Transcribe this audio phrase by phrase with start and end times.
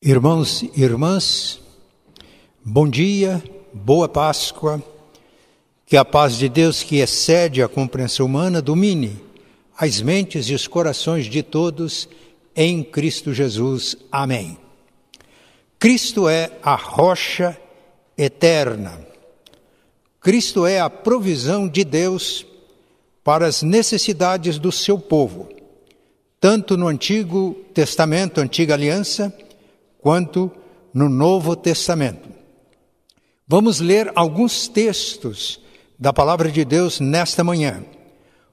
[0.00, 1.58] Irmãos e irmãs,
[2.64, 4.80] bom dia, boa Páscoa,
[5.84, 9.20] que a paz de Deus, que excede a compreensão humana, domine
[9.76, 12.08] as mentes e os corações de todos
[12.54, 13.96] em Cristo Jesus.
[14.12, 14.56] Amém.
[15.80, 17.58] Cristo é a rocha
[18.16, 19.04] eterna.
[20.20, 22.46] Cristo é a provisão de Deus
[23.24, 25.48] para as necessidades do seu povo,
[26.40, 29.34] tanto no Antigo Testamento, Antiga Aliança,
[30.00, 30.50] quanto
[30.92, 32.28] no Novo Testamento.
[33.46, 35.60] Vamos ler alguns textos
[35.98, 37.84] da palavra de Deus nesta manhã.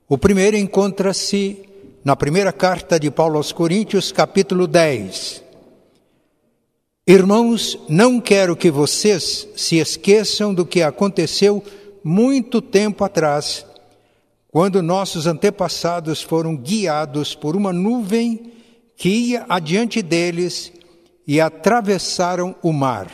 [0.07, 1.63] O primeiro encontra-se
[2.03, 5.43] na primeira carta de Paulo aos Coríntios, capítulo 10.
[7.07, 11.63] Irmãos, não quero que vocês se esqueçam do que aconteceu
[12.03, 13.65] muito tempo atrás,
[14.47, 18.53] quando nossos antepassados foram guiados por uma nuvem
[18.95, 20.71] que ia adiante deles
[21.27, 23.13] e atravessaram o mar.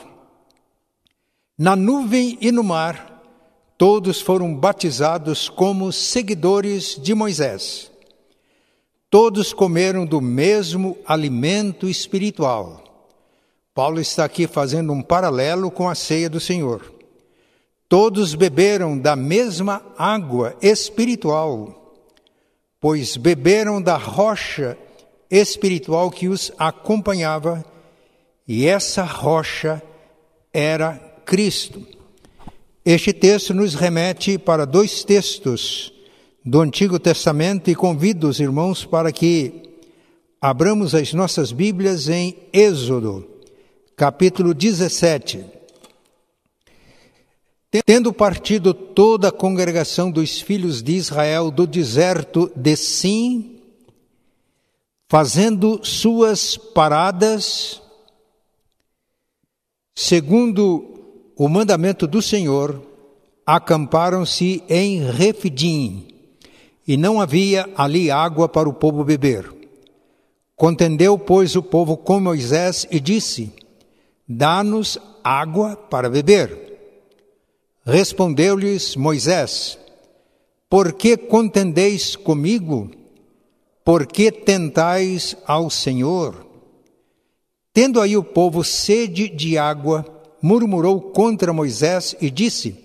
[1.57, 3.11] Na nuvem e no mar,
[3.77, 7.91] todos foram batizados como seguidores de Moisés.
[9.09, 12.83] Todos comeram do mesmo alimento espiritual.
[13.73, 16.93] Paulo está aqui fazendo um paralelo com a ceia do Senhor.
[17.87, 21.93] Todos beberam da mesma água espiritual,
[22.79, 24.77] pois beberam da rocha
[25.29, 27.65] espiritual que os acompanhava
[28.53, 29.81] e essa rocha
[30.51, 31.87] era Cristo.
[32.83, 35.93] Este texto nos remete para dois textos
[36.43, 39.53] do Antigo Testamento e convido os irmãos para que
[40.41, 43.25] abramos as nossas Bíblias em Êxodo,
[43.95, 45.45] capítulo 17.
[47.85, 53.61] Tendo partido toda a congregação dos filhos de Israel do deserto de Sim,
[55.07, 57.80] fazendo suas paradas
[60.03, 62.81] Segundo o mandamento do Senhor,
[63.45, 66.07] acamparam-se em Refidim,
[66.87, 69.53] e não havia ali água para o povo beber.
[70.55, 73.53] Contendeu, pois, o povo com Moisés e disse:
[74.27, 76.57] Dá-nos água para beber.
[77.85, 79.77] Respondeu-lhes Moisés:
[80.67, 82.89] Por que contendeis comigo?
[83.85, 86.50] Por que tentais ao Senhor?
[87.73, 90.05] Tendo aí o povo sede de água,
[90.41, 92.77] murmurou contra Moisés e disse: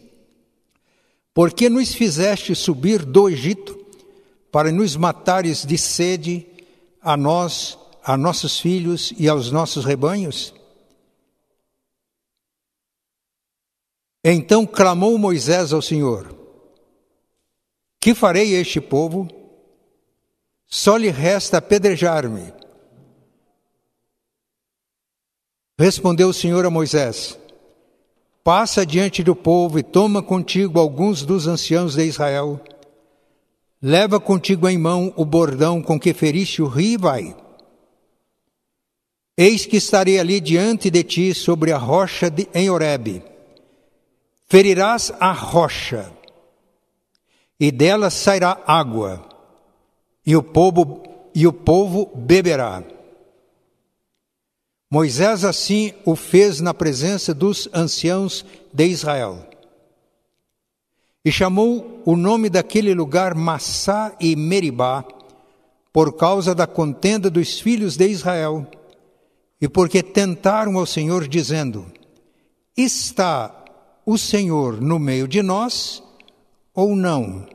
[1.34, 3.76] Por que nos fizeste subir do Egito
[4.52, 6.46] para nos matares de sede
[7.00, 10.54] a nós, a nossos filhos e aos nossos rebanhos?
[14.22, 16.32] Então clamou Moisés ao Senhor:
[18.00, 19.28] Que farei a este povo?
[20.68, 22.52] Só lhe resta apedrejar-me
[25.78, 27.38] Respondeu o Senhor a Moisés:
[28.42, 32.58] Passa diante do povo e toma contigo alguns dos anciãos de Israel.
[33.82, 37.36] Leva contigo em mão o bordão com que feriste o rio e vai.
[39.36, 43.22] Eis que estarei ali diante de ti sobre a rocha de, em Horebe.
[44.46, 46.10] Ferirás a rocha,
[47.60, 49.28] e dela sairá água,
[50.24, 51.02] e o povo,
[51.34, 52.82] e o povo beberá.
[54.90, 59.44] Moisés assim o fez na presença dos anciãos de Israel.
[61.24, 65.04] E chamou o nome daquele lugar Massá e Meribá,
[65.92, 68.64] por causa da contenda dos filhos de Israel,
[69.60, 71.86] e porque tentaram ao Senhor, dizendo:
[72.76, 73.64] Está
[74.04, 76.00] o Senhor no meio de nós
[76.72, 77.48] ou não?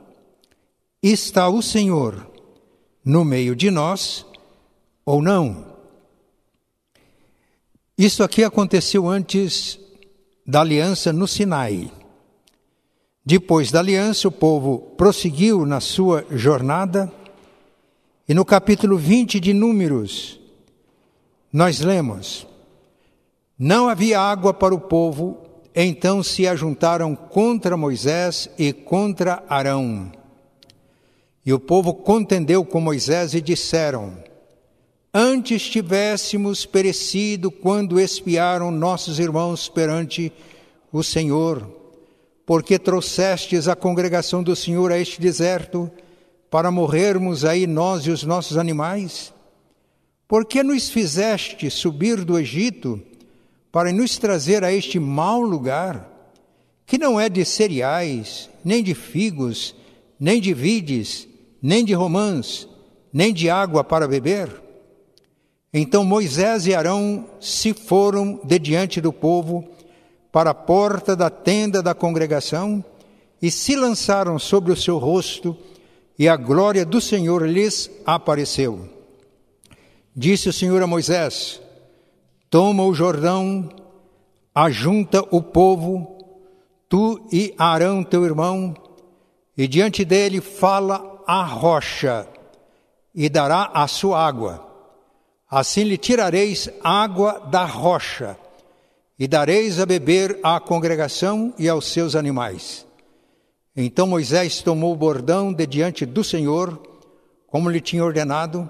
[1.01, 2.29] Está o Senhor
[3.05, 4.25] no meio de nós
[5.05, 5.70] ou não?
[8.01, 9.79] Isso aqui aconteceu antes
[10.44, 11.91] da aliança no Sinai.
[13.23, 17.11] Depois da aliança, o povo prosseguiu na sua jornada,
[18.28, 20.40] e no capítulo 20 de Números,
[21.53, 22.47] nós lemos:
[23.56, 25.37] Não havia água para o povo,
[25.75, 30.11] então se ajuntaram contra Moisés e contra Arão.
[31.46, 34.30] E o povo contendeu com Moisés e disseram:
[35.13, 40.31] Antes tivéssemos perecido quando espiaram nossos irmãos perante
[40.90, 41.69] o Senhor,
[42.46, 45.91] porque trouxestes a congregação do Senhor a este deserto,
[46.49, 49.34] para morrermos aí nós e os nossos animais?
[50.29, 53.02] Por que nos fizeste subir do Egito
[53.69, 56.09] para nos trazer a este mau lugar,
[56.85, 59.75] que não é de cereais, nem de figos,
[60.17, 61.28] nem de vides,
[61.61, 62.66] nem de romãs,
[63.11, 64.71] nem de água para beber?
[65.73, 69.66] Então Moisés e Arão se foram de diante do povo
[70.32, 72.84] para a porta da tenda da congregação
[73.41, 75.58] e se lançaram sobre o seu rosto,
[76.20, 78.88] e a glória do Senhor lhes apareceu.
[80.16, 81.59] Disse o Senhor a Moisés:
[82.50, 83.70] Toma o Jordão,
[84.53, 86.18] ajunta o povo,
[86.88, 88.76] tu e Arão teu irmão,
[89.58, 92.28] e diante dele fala a rocha,
[93.16, 94.71] e dará a sua água.
[95.51, 98.37] Assim lhe tirareis água da rocha,
[99.19, 102.87] e dareis a beber à congregação e aos seus animais.
[103.75, 106.81] Então Moisés tomou o bordão de diante do Senhor,
[107.47, 108.69] como lhe tinha ordenado.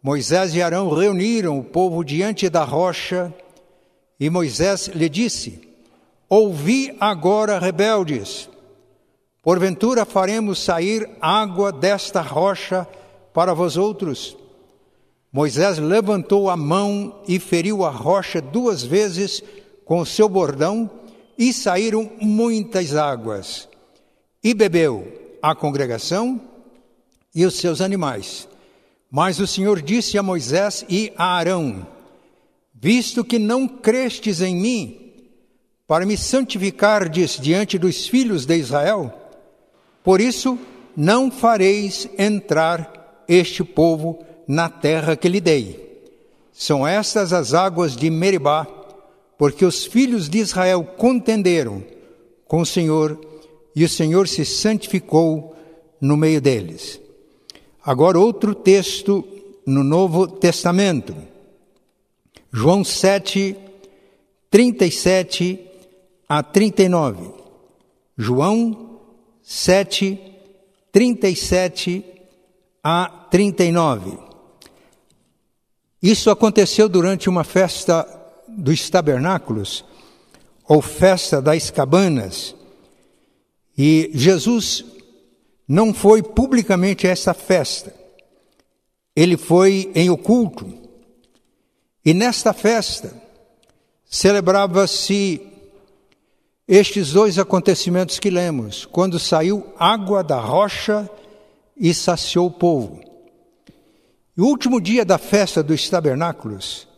[0.00, 3.34] Moisés e Arão reuniram o povo diante da rocha,
[4.20, 5.68] e Moisés lhe disse:
[6.28, 8.48] Ouvi agora, rebeldes,
[9.42, 12.86] porventura faremos sair água desta rocha
[13.32, 14.43] para vós outros.
[15.34, 19.42] Moisés levantou a mão e feriu a rocha duas vezes
[19.84, 20.88] com o seu bordão,
[21.36, 23.68] e saíram muitas águas
[24.44, 26.40] e bebeu a congregação
[27.34, 28.46] e os seus animais.
[29.10, 31.84] Mas o Senhor disse a Moisés e a Arão:
[32.72, 35.12] Visto que não crestes em mim,
[35.84, 39.12] para me santificardes diante dos filhos de Israel,
[40.04, 40.56] por isso
[40.96, 45.84] não fareis entrar este povo na terra que lhe dei.
[46.52, 48.66] São estas as águas de Meribá,
[49.36, 51.82] porque os filhos de Israel contenderam
[52.46, 53.18] com o Senhor
[53.74, 55.56] e o Senhor se santificou
[56.00, 57.00] no meio deles.
[57.84, 59.24] Agora, outro texto
[59.66, 61.14] no Novo Testamento,
[62.52, 63.56] João 7,
[64.50, 65.58] 37
[66.28, 67.30] a 39.
[68.16, 69.00] João
[69.42, 70.18] 7,
[70.92, 72.04] 37
[72.82, 74.23] a 39.
[76.04, 78.06] Isso aconteceu durante uma festa
[78.46, 79.86] dos tabernáculos,
[80.68, 82.54] ou festa das cabanas,
[83.76, 84.84] e Jesus
[85.66, 87.94] não foi publicamente a essa festa,
[89.16, 90.70] ele foi em oculto.
[92.04, 93.10] E nesta festa
[94.04, 95.40] celebrava-se
[96.68, 101.08] estes dois acontecimentos que lemos: quando saiu água da rocha
[101.74, 103.13] e saciou o povo.
[104.36, 106.88] E o último dia da festa dos tabernáculos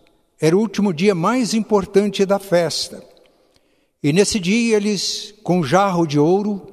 [0.40, 3.02] era o último dia mais importante da festa.
[4.02, 6.66] E nesse dia eles, com um jarro de ouro,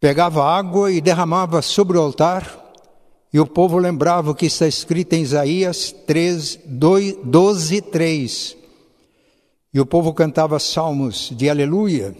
[0.00, 2.64] pegava água e derramava sobre o altar,
[3.32, 8.56] e o povo lembrava o que está escrito em Isaías 3, 12, 3.
[9.74, 12.16] E o povo cantava salmos de aleluia.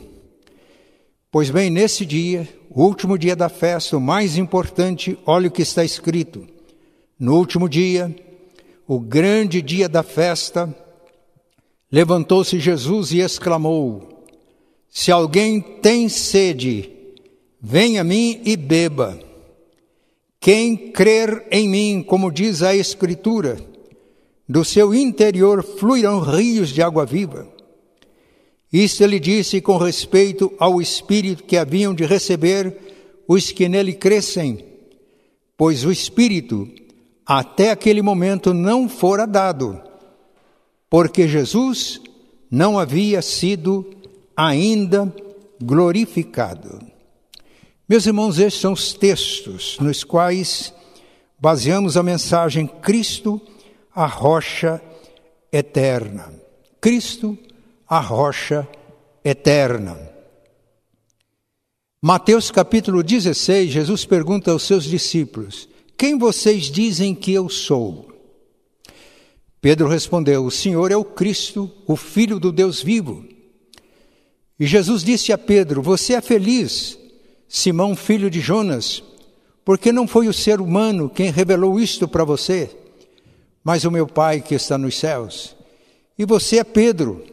[1.31, 5.63] Pois bem, nesse dia, o último dia da festa, o mais importante, olha o que
[5.63, 6.56] está escrito.
[7.19, 8.15] No último dia,
[8.87, 10.75] o grande dia da festa,
[11.91, 14.25] Levantou-se Jesus e exclamou:
[14.91, 16.91] Se alguém tem sede,
[17.61, 19.19] venha a mim e beba.
[20.41, 23.57] Quem crer em mim, como diz a Escritura,
[24.49, 27.49] do seu interior fluirão rios de água viva.
[28.73, 32.77] Isto ele disse com respeito ao Espírito que haviam de receber
[33.27, 34.65] os que nele crescem,
[35.57, 36.69] pois o Espírito
[37.27, 39.83] até aquele momento não fora dado
[40.89, 42.01] porque Jesus
[42.51, 43.85] não havia sido
[44.37, 45.13] ainda
[45.61, 46.81] glorificado.
[47.89, 50.73] Meus irmãos, estes são os textos nos quais
[51.39, 53.41] baseamos a mensagem Cristo,
[53.95, 54.81] a rocha
[55.53, 56.33] eterna.
[56.81, 57.37] Cristo,
[57.89, 58.67] a rocha
[59.25, 59.99] eterna.
[62.01, 68.13] Mateus capítulo 16, Jesus pergunta aos seus discípulos: Quem vocês dizem que eu sou?
[69.61, 73.25] Pedro respondeu: O Senhor é o Cristo, o Filho do Deus vivo.
[74.61, 76.99] E Jesus disse a Pedro: Você é feliz,
[77.49, 79.03] Simão, filho de Jonas,
[79.65, 82.71] porque não foi o ser humano quem revelou isto para você,
[83.65, 85.57] mas o meu Pai que está nos céus.
[86.19, 87.25] E você é Pedro,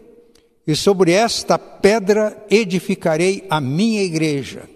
[0.65, 4.69] e sobre esta pedra edificarei a minha igreja.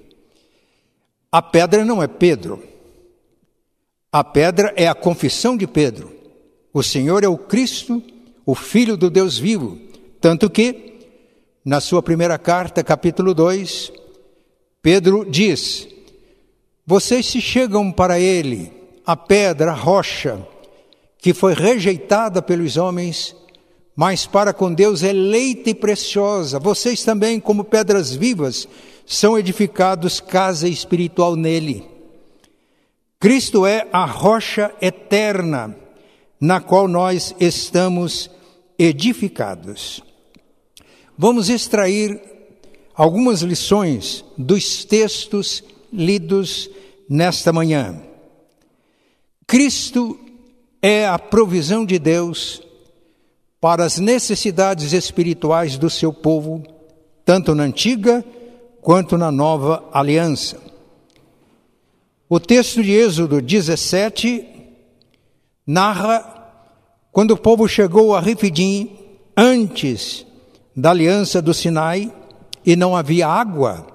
[1.32, 2.62] A pedra não é Pedro,
[4.18, 6.12] a pedra é a confissão de Pedro.
[6.74, 8.02] O Senhor é o Cristo,
[8.44, 9.78] o Filho do Deus vivo.
[10.20, 10.96] Tanto que,
[11.64, 13.92] na sua primeira carta, capítulo 2,
[14.82, 15.88] Pedro diz:
[16.84, 18.72] Vocês se chegam para ele,
[19.06, 20.44] a pedra, a rocha,
[21.20, 23.36] que foi rejeitada pelos homens,
[23.96, 26.58] mas para com Deus é leita e preciosa.
[26.58, 28.68] Vocês também, como pedras vivas,
[29.06, 31.97] são edificados casa espiritual nele.
[33.20, 35.76] Cristo é a rocha eterna
[36.40, 38.30] na qual nós estamos
[38.78, 40.04] edificados.
[41.18, 42.22] Vamos extrair
[42.94, 46.70] algumas lições dos textos lidos
[47.10, 48.00] nesta manhã.
[49.48, 50.20] Cristo
[50.80, 52.62] é a provisão de Deus
[53.60, 56.62] para as necessidades espirituais do seu povo,
[57.26, 58.24] tanto na antiga
[58.80, 60.67] quanto na nova aliança.
[62.30, 64.46] O texto de Êxodo 17
[65.66, 66.34] narra
[67.10, 68.98] quando o povo chegou a Refidim
[69.36, 70.26] antes
[70.76, 72.14] da aliança do Sinai
[72.66, 73.88] e não havia água.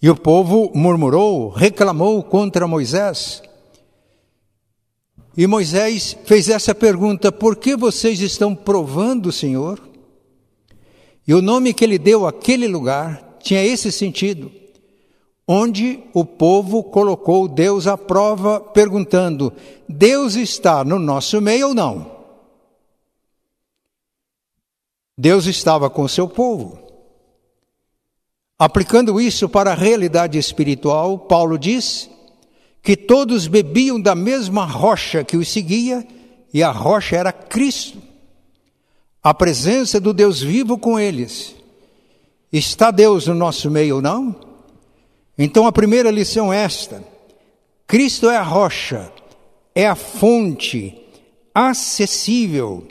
[0.00, 3.42] E o povo murmurou, reclamou contra Moisés.
[5.36, 9.78] E Moisés fez essa pergunta: por que vocês estão provando o Senhor?
[11.28, 14.50] E o nome que ele deu àquele lugar tinha esse sentido,
[15.46, 19.52] onde o povo colocou Deus à prova, perguntando:
[19.88, 22.16] Deus está no nosso meio ou não?
[25.16, 26.78] Deus estava com o seu povo.
[28.58, 32.10] Aplicando isso para a realidade espiritual, Paulo diz
[32.82, 36.06] que todos bebiam da mesma rocha que os seguia,
[36.52, 38.00] e a rocha era Cristo.
[39.22, 41.54] A presença do Deus vivo com eles.
[42.52, 44.45] Está Deus no nosso meio ou não?
[45.38, 47.04] Então a primeira lição é esta:
[47.86, 49.12] Cristo é a rocha,
[49.74, 50.98] é a fonte
[51.54, 52.86] acessível.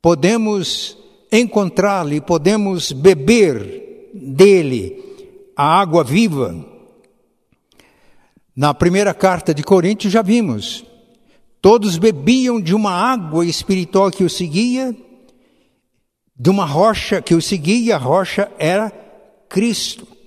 [0.00, 0.96] Podemos
[1.30, 5.04] encontrá-lo, podemos beber dele
[5.56, 6.64] a água viva.
[8.54, 10.84] Na primeira carta de Coríntios já vimos,
[11.60, 14.96] todos bebiam de uma água espiritual que o seguia,
[16.36, 18.90] de uma rocha que o seguia, a rocha era
[19.48, 20.17] Cristo.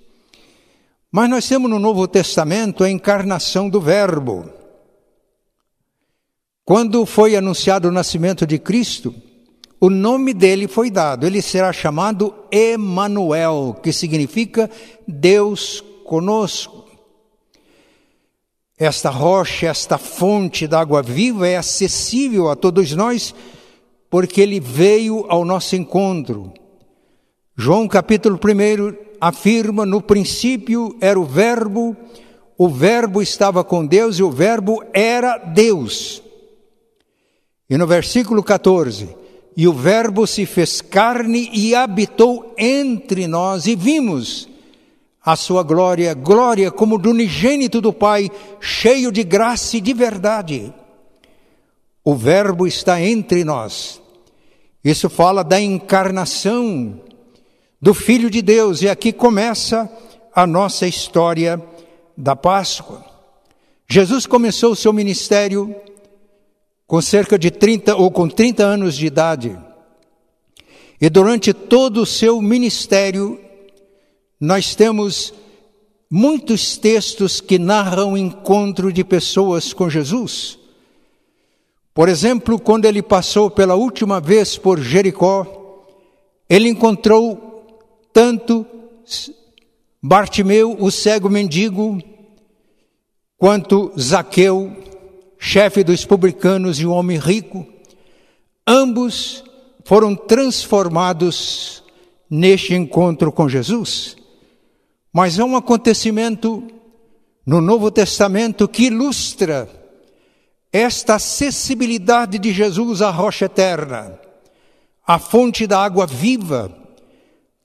[1.12, 4.50] Mas nós temos no Novo Testamento a encarnação do Verbo.
[6.64, 9.14] Quando foi anunciado o nascimento de Cristo,
[9.78, 11.28] o nome dele foi dado.
[11.28, 14.70] Ele será chamado Emanuel, que significa
[15.06, 16.86] Deus conosco.
[18.78, 23.36] Esta rocha, esta fonte da água viva é acessível a todos nós,
[24.10, 26.54] porque ele veio ao nosso encontro.
[27.56, 31.96] João capítulo 1 afirma: no princípio era o Verbo,
[32.58, 36.24] o Verbo estava com Deus e o Verbo era Deus.
[37.70, 39.10] E no versículo 14:
[39.56, 44.48] E o Verbo se fez carne e habitou entre nós, e vimos
[45.24, 50.74] a sua glória, glória como do unigênito do Pai, cheio de graça e de verdade.
[52.04, 54.02] O Verbo está entre nós.
[54.84, 57.00] Isso fala da encarnação
[57.82, 59.90] do Filho de Deus, e aqui começa
[60.36, 61.62] a nossa história
[62.16, 63.04] da Páscoa.
[63.90, 65.76] Jesus começou o seu ministério
[66.86, 69.58] com cerca de 30 ou com 30 anos de idade.
[71.00, 73.40] E durante todo o seu ministério,
[74.40, 75.34] nós temos
[76.10, 80.60] muitos textos que narram o encontro de pessoas com Jesus.
[81.94, 85.86] Por exemplo, quando ele passou pela última vez por Jericó,
[86.48, 87.51] ele encontrou
[88.14, 88.66] tanto
[90.02, 92.02] Bartimeu, o cego mendigo,
[93.38, 94.76] quanto Zaqueu,
[95.38, 97.68] chefe dos publicanos e um homem rico.
[98.66, 99.44] Ambos
[99.86, 101.84] foram transformados
[102.30, 104.16] neste encontro com Jesus.
[105.14, 106.64] Mas é um acontecimento
[107.46, 109.70] no Novo Testamento que ilustra
[110.72, 114.18] esta acessibilidade de Jesus à rocha eterna,
[115.06, 116.81] a fonte da água viva.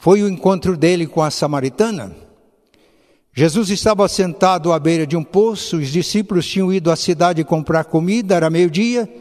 [0.06, 2.14] Foi o encontro dele com a samaritana.
[3.34, 7.86] Jesus estava sentado à beira de um poço, os discípulos tinham ido à cidade comprar
[7.86, 9.12] comida, era meio-dia,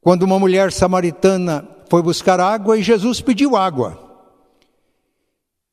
[0.00, 4.00] quando uma mulher samaritana foi buscar água e Jesus pediu água.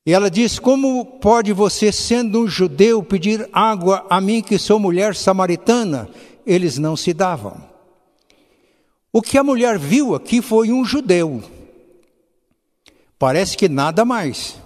[0.06, 4.80] E ela diz: Como pode você, sendo um judeu, pedir água a mim que sou
[4.80, 6.10] mulher samaritana?
[6.46, 7.56] Eles não se davam.
[9.14, 11.42] O que a mulher viu aqui foi um judeu.
[13.24, 14.58] Parece que nada mais.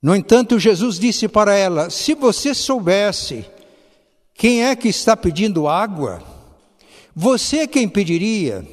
[0.00, 3.44] No entanto, Jesus disse para ela: Se você soubesse
[4.32, 6.22] quem é que está pedindo água,
[7.14, 8.66] você é quem pediria,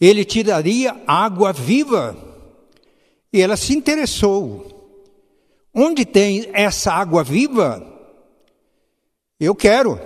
[0.00, 2.16] ele te daria água viva.
[3.32, 4.64] E ela se interessou.
[5.74, 7.84] Onde tem essa água viva?
[9.40, 9.98] Eu quero,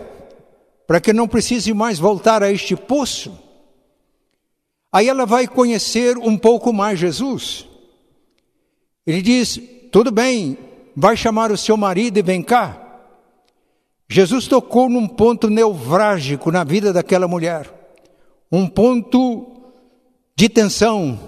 [0.87, 3.38] para que não precise mais voltar a este poço.
[4.90, 7.65] Aí ela vai conhecer um pouco mais Jesus.
[9.06, 9.60] Ele diz:
[9.92, 10.58] tudo bem,
[10.94, 12.82] vai chamar o seu marido e vem cá.
[14.08, 17.72] Jesus tocou num ponto nevrálgico na vida daquela mulher,
[18.52, 19.46] um ponto
[20.36, 21.18] de tensão,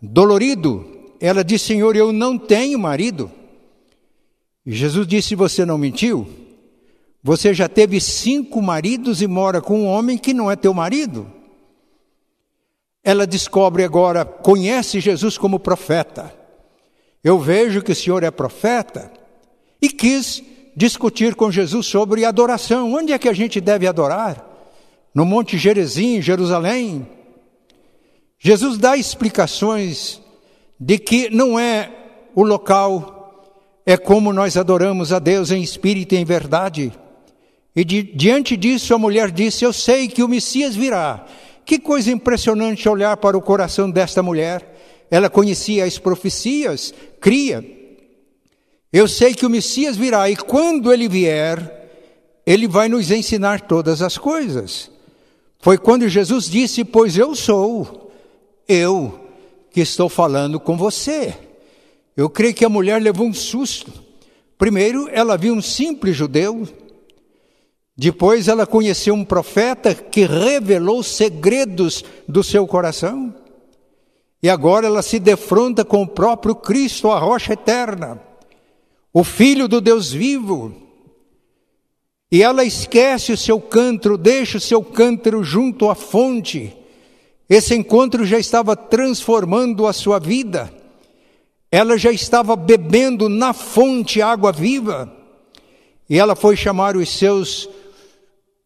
[0.00, 0.86] dolorido.
[1.20, 3.30] Ela disse: Senhor, eu não tenho marido.
[4.64, 6.26] E Jesus disse: Você não mentiu?
[7.22, 11.26] Você já teve cinco maridos e mora com um homem que não é teu marido.
[13.02, 16.37] Ela descobre agora, conhece Jesus como profeta.
[17.22, 19.10] Eu vejo que o Senhor é profeta
[19.80, 20.42] e quis
[20.76, 22.92] discutir com Jesus sobre adoração.
[22.92, 24.44] Onde é que a gente deve adorar?
[25.14, 27.08] No Monte Gerezim, em Jerusalém?
[28.38, 30.20] Jesus dá explicações
[30.78, 31.90] de que não é
[32.34, 33.44] o local,
[33.84, 36.92] é como nós adoramos a Deus em espírito e em verdade.
[37.74, 41.26] E de, diante disso a mulher disse: Eu sei que o Messias virá.
[41.64, 44.77] Que coisa impressionante olhar para o coração desta mulher.
[45.10, 47.64] Ela conhecia as profecias, cria.
[48.92, 51.78] Eu sei que o Messias virá e quando ele vier,
[52.46, 54.90] ele vai nos ensinar todas as coisas.
[55.60, 58.10] Foi quando Jesus disse: Pois eu sou,
[58.66, 59.20] eu
[59.70, 61.34] que estou falando com você.
[62.16, 63.92] Eu creio que a mulher levou um susto.
[64.56, 66.66] Primeiro, ela viu um simples judeu.
[67.96, 73.34] Depois, ela conheceu um profeta que revelou segredos do seu coração.
[74.42, 78.20] E agora ela se defronta com o próprio Cristo, a rocha eterna,
[79.12, 80.74] o Filho do Deus vivo.
[82.30, 86.76] E ela esquece o seu cântaro, deixa o seu cântaro junto à fonte.
[87.48, 90.72] Esse encontro já estava transformando a sua vida.
[91.72, 95.12] Ela já estava bebendo na fonte água viva.
[96.08, 97.68] E ela foi chamar os seus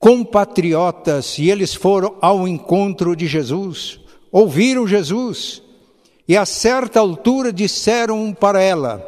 [0.02, 4.00] compatriotas e eles foram ao encontro de Jesus,
[4.33, 5.62] ouviram Jesus
[6.32, 9.06] e a certa altura disseram para ela: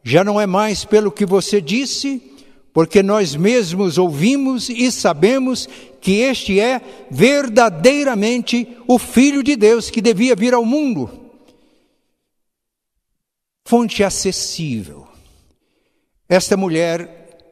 [0.00, 2.22] Já não é mais pelo que você disse,
[2.72, 5.68] porque nós mesmos ouvimos e sabemos
[6.00, 11.10] que este é verdadeiramente o Filho de Deus que devia vir ao mundo.
[13.64, 15.04] Fonte acessível.
[16.28, 17.42] Esta mulher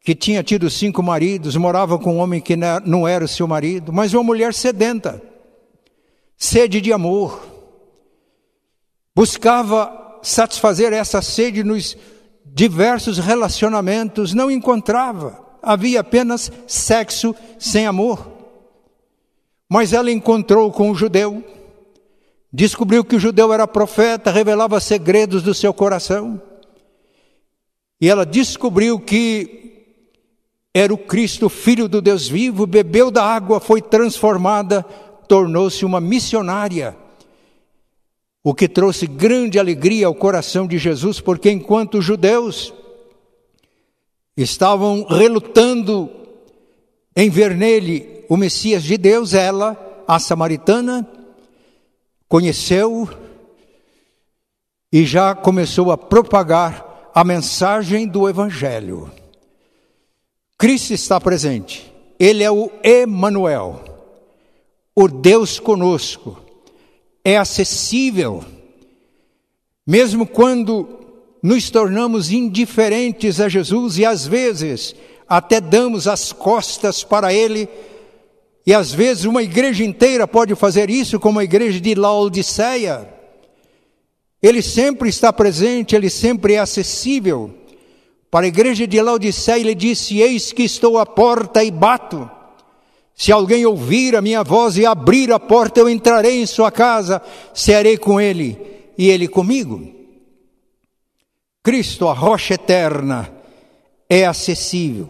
[0.00, 3.92] que tinha tido cinco maridos, morava com um homem que não era o seu marido,
[3.92, 5.22] mas uma mulher sedenta,
[6.38, 7.51] sede de amor,
[9.14, 11.96] buscava satisfazer essa sede nos
[12.44, 18.30] diversos relacionamentos, não encontrava, havia apenas sexo sem amor.
[19.68, 21.42] Mas ela encontrou com o judeu,
[22.52, 26.40] descobriu que o judeu era profeta, revelava segredos do seu coração,
[28.00, 29.60] e ela descobriu que
[30.74, 34.82] era o Cristo, filho do Deus vivo, bebeu da água, foi transformada,
[35.28, 36.96] tornou-se uma missionária
[38.44, 42.74] o que trouxe grande alegria ao coração de Jesus, porque enquanto os judeus
[44.36, 46.10] estavam relutando
[47.14, 51.06] em ver nele o Messias de Deus, ela, a samaritana,
[52.26, 53.08] conheceu
[54.90, 59.10] e já começou a propagar a mensagem do Evangelho.
[60.58, 63.84] Cristo está presente, Ele é o Emanuel,
[64.94, 66.41] o Deus conosco
[67.24, 68.44] é acessível,
[69.86, 71.00] mesmo quando
[71.42, 74.94] nos tornamos indiferentes a Jesus e às vezes
[75.28, 77.68] até damos as costas para Ele,
[78.66, 83.08] e às vezes uma igreja inteira pode fazer isso, como a igreja de Laodiceia.
[84.40, 87.54] Ele sempre está presente, ele sempre é acessível.
[88.30, 92.30] Para a igreja de Laodiceia, ele disse: Eis que estou à porta e bato.
[93.14, 97.22] Se alguém ouvir a minha voz e abrir a porta, eu entrarei em sua casa,
[97.54, 98.58] serei com ele
[98.96, 99.92] e ele comigo.
[101.62, 103.32] Cristo, a rocha eterna,
[104.08, 105.08] é acessível.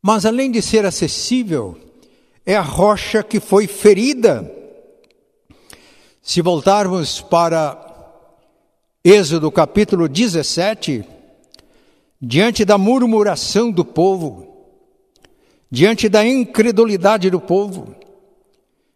[0.00, 1.76] Mas além de ser acessível,
[2.46, 4.50] é a rocha que foi ferida.
[6.22, 7.86] Se voltarmos para
[9.04, 11.04] Êxodo capítulo 17,
[12.20, 14.47] diante da murmuração do povo,
[15.70, 17.94] diante da incredulidade do povo.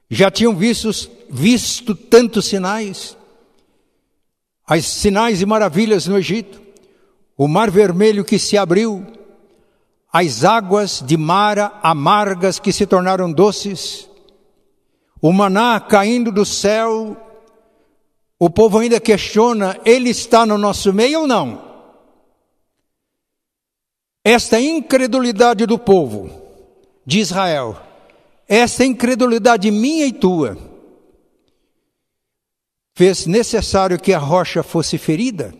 [0.09, 0.91] Já tinham visto,
[1.31, 3.17] visto tantos sinais,
[4.67, 6.61] as sinais e maravilhas no Egito,
[7.37, 9.07] o mar vermelho que se abriu,
[10.13, 14.09] as águas de Mara amargas que se tornaram doces,
[15.21, 17.17] o maná caindo do céu,
[18.39, 21.73] o povo ainda questiona: ele está no nosso meio ou não?
[24.25, 26.42] Esta incredulidade do povo
[27.05, 27.77] de Israel.
[28.49, 30.57] Essa incredulidade minha e tua
[32.95, 35.55] fez necessário que a rocha fosse ferida.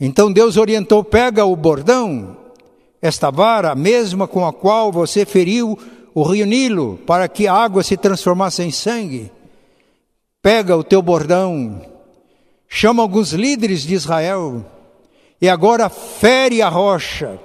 [0.00, 2.36] Então Deus orientou: pega o bordão,
[3.00, 5.78] esta vara, a mesma com a qual você feriu
[6.14, 9.30] o rio Nilo, para que a água se transformasse em sangue.
[10.40, 11.80] Pega o teu bordão,
[12.68, 14.64] chama alguns líderes de Israel,
[15.40, 17.38] e agora fere a rocha,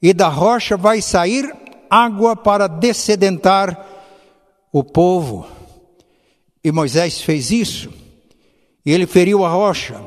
[0.00, 1.61] e da rocha vai sair
[1.92, 3.86] água para descedentar
[4.72, 5.46] o povo.
[6.64, 7.92] E Moisés fez isso,
[8.86, 10.00] e ele feriu a rocha,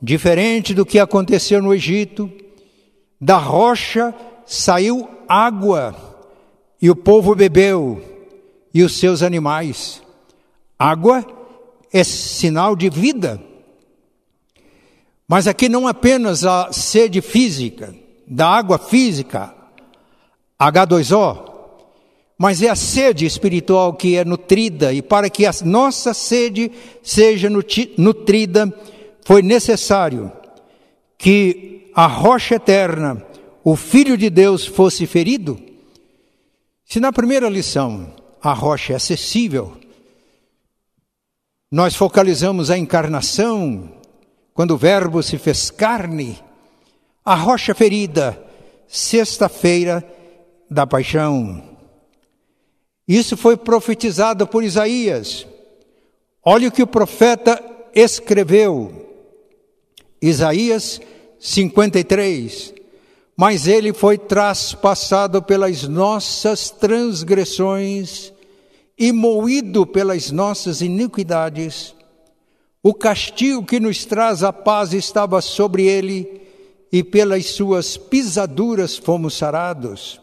[0.00, 2.30] diferente do que aconteceu no Egito,
[3.20, 4.14] da rocha
[4.46, 5.96] saiu água,
[6.80, 8.00] e o povo bebeu,
[8.72, 10.00] e os seus animais.
[10.78, 11.26] Água
[11.92, 13.42] é sinal de vida.
[15.26, 17.92] Mas aqui não apenas a sede física,
[18.28, 19.59] da água física,
[20.60, 21.50] H2O,
[22.36, 26.70] mas é a sede espiritual que é nutrida, e para que a nossa sede
[27.02, 27.48] seja
[27.96, 28.72] nutrida,
[29.24, 30.30] foi necessário
[31.16, 33.24] que a rocha eterna,
[33.64, 35.58] o Filho de Deus, fosse ferido.
[36.84, 39.76] Se na primeira lição a rocha é acessível,
[41.70, 43.92] nós focalizamos a encarnação,
[44.52, 46.38] quando o Verbo se fez carne,
[47.24, 48.42] a rocha ferida,
[48.88, 50.04] sexta-feira
[50.70, 51.62] da paixão.
[53.06, 55.46] Isso foi profetizado por Isaías.
[56.44, 59.08] Olha o que o profeta escreveu.
[60.22, 61.00] Isaías
[61.40, 62.74] 53.
[63.36, 68.32] Mas ele foi traspassado pelas nossas transgressões
[68.98, 71.94] e moído pelas nossas iniquidades.
[72.82, 76.40] O castigo que nos traz a paz estava sobre ele,
[76.92, 80.20] e pelas suas pisaduras fomos sarados.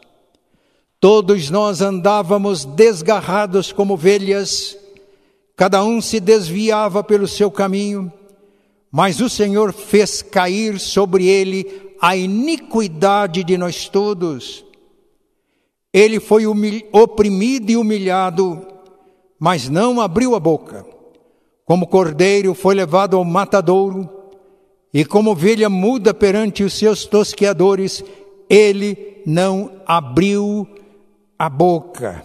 [1.00, 4.76] Todos nós andávamos desgarrados como ovelhas,
[5.56, 8.12] cada um se desviava pelo seu caminho,
[8.92, 14.66] mas o Senhor fez cair sobre ele a iniquidade de nós todos.
[15.94, 16.46] Ele foi
[16.92, 18.66] oprimido e humilhado,
[19.40, 20.84] mas não abriu a boca.
[21.64, 24.10] Como cordeiro foi levado ao matadouro,
[24.92, 28.04] e como ovelha muda perante os seus tosqueadores,
[28.50, 30.68] ele não abriu
[31.38, 32.24] a boca.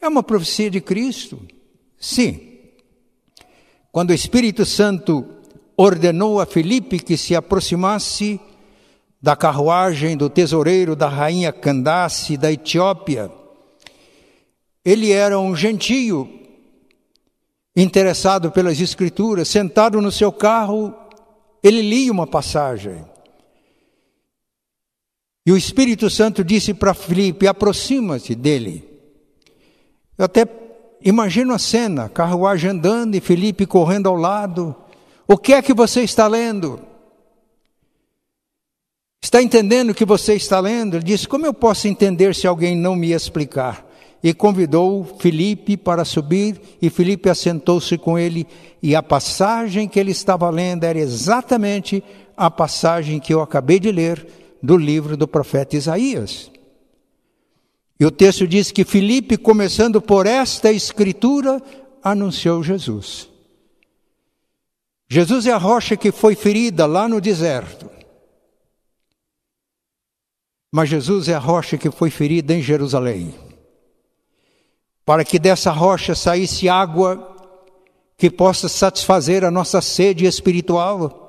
[0.00, 1.40] É uma profecia de Cristo?
[1.98, 2.58] Sim.
[3.90, 5.26] Quando o Espírito Santo
[5.76, 8.40] ordenou a Filipe que se aproximasse
[9.20, 13.30] da carruagem do tesoureiro da rainha Candace da Etiópia,
[14.84, 16.28] ele era um gentio
[17.74, 20.94] interessado pelas Escrituras, sentado no seu carro,
[21.62, 23.04] ele lia uma passagem.
[25.46, 28.84] E o Espírito Santo disse para Filipe: aproxima-te dele.
[30.18, 30.44] Eu até
[31.00, 34.74] imagino a cena: carruagem andando e Filipe correndo ao lado.
[35.28, 36.80] O que é que você está lendo?
[39.22, 40.96] Está entendendo o que você está lendo?
[40.96, 43.86] Ele disse: Como eu posso entender se alguém não me explicar?
[44.24, 48.44] E convidou Filipe para subir, e Filipe assentou-se com ele,
[48.82, 52.02] e a passagem que ele estava lendo era exatamente
[52.36, 54.26] a passagem que eu acabei de ler
[54.66, 56.50] do livro do profeta Isaías.
[57.98, 61.62] E o texto diz que Filipe, começando por esta escritura,
[62.02, 63.30] anunciou Jesus.
[65.08, 67.88] Jesus é a rocha que foi ferida lá no deserto.
[70.72, 73.32] Mas Jesus é a rocha que foi ferida em Jerusalém.
[75.04, 77.34] Para que dessa rocha saísse água
[78.18, 81.25] que possa satisfazer a nossa sede espiritual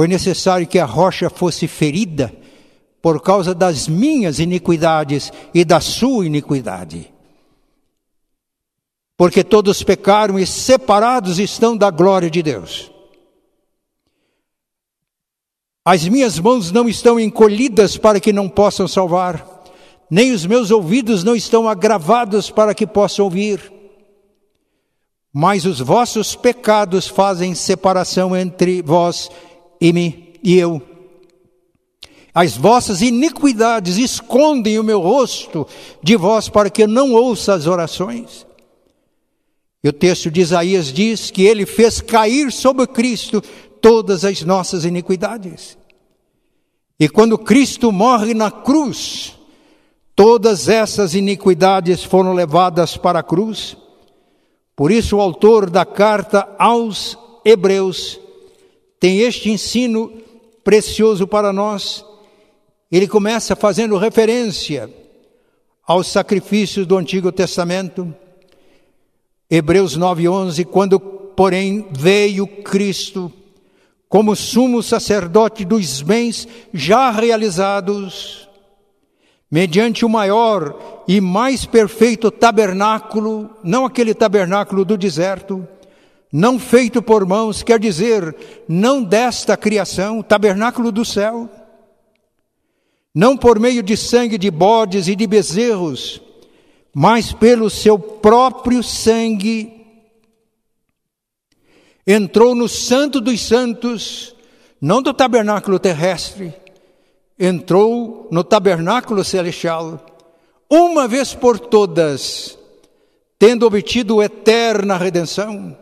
[0.00, 2.32] foi necessário que a rocha fosse ferida
[3.02, 7.12] por causa das minhas iniquidades e da sua iniquidade.
[9.14, 12.90] Porque todos pecaram e separados estão da glória de Deus.
[15.84, 19.46] As minhas mãos não estão encolhidas para que não possam salvar,
[20.10, 23.70] nem os meus ouvidos não estão agravados para que possam ouvir.
[25.30, 29.49] Mas os vossos pecados fazem separação entre vós e
[29.80, 30.82] me e eu.
[32.34, 35.66] As vossas iniquidades escondem o meu rosto
[36.02, 38.46] de vós para que eu não ouça as orações.
[39.82, 43.42] E o texto de Isaías diz que ele fez cair sobre Cristo
[43.80, 45.76] todas as nossas iniquidades.
[46.98, 49.34] E quando Cristo morre na cruz,
[50.14, 53.76] todas essas iniquidades foram levadas para a cruz.
[54.76, 58.20] Por isso, o autor da carta aos Hebreus
[59.00, 60.12] tem este ensino
[60.62, 62.04] precioso para nós.
[62.92, 64.90] Ele começa fazendo referência
[65.86, 68.14] aos sacrifícios do Antigo Testamento.
[69.50, 73.32] Hebreus 9:11, quando porém veio Cristo,
[74.06, 78.48] como sumo sacerdote dos bens já realizados,
[79.50, 85.66] mediante o maior e mais perfeito tabernáculo, não aquele tabernáculo do deserto,
[86.32, 88.36] não feito por mãos, quer dizer,
[88.68, 91.48] não desta criação, tabernáculo do céu,
[93.14, 96.20] não por meio de sangue de bodes e de bezerros,
[96.94, 99.80] mas pelo seu próprio sangue,
[102.06, 104.34] entrou no Santo dos Santos,
[104.80, 106.54] não do tabernáculo terrestre,
[107.38, 110.04] entrou no tabernáculo celestial,
[110.68, 112.56] uma vez por todas,
[113.38, 115.76] tendo obtido eterna redenção.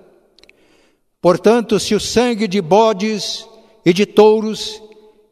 [1.20, 3.46] Portanto, se o sangue de bodes
[3.84, 4.80] e de touros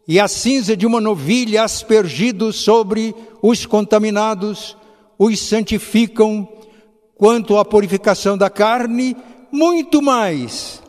[0.09, 4.77] e a cinza de uma novilha aspergidos sobre os contaminados
[5.19, 6.47] os santificam
[7.17, 9.17] quanto à purificação da carne,
[9.51, 10.83] muito mais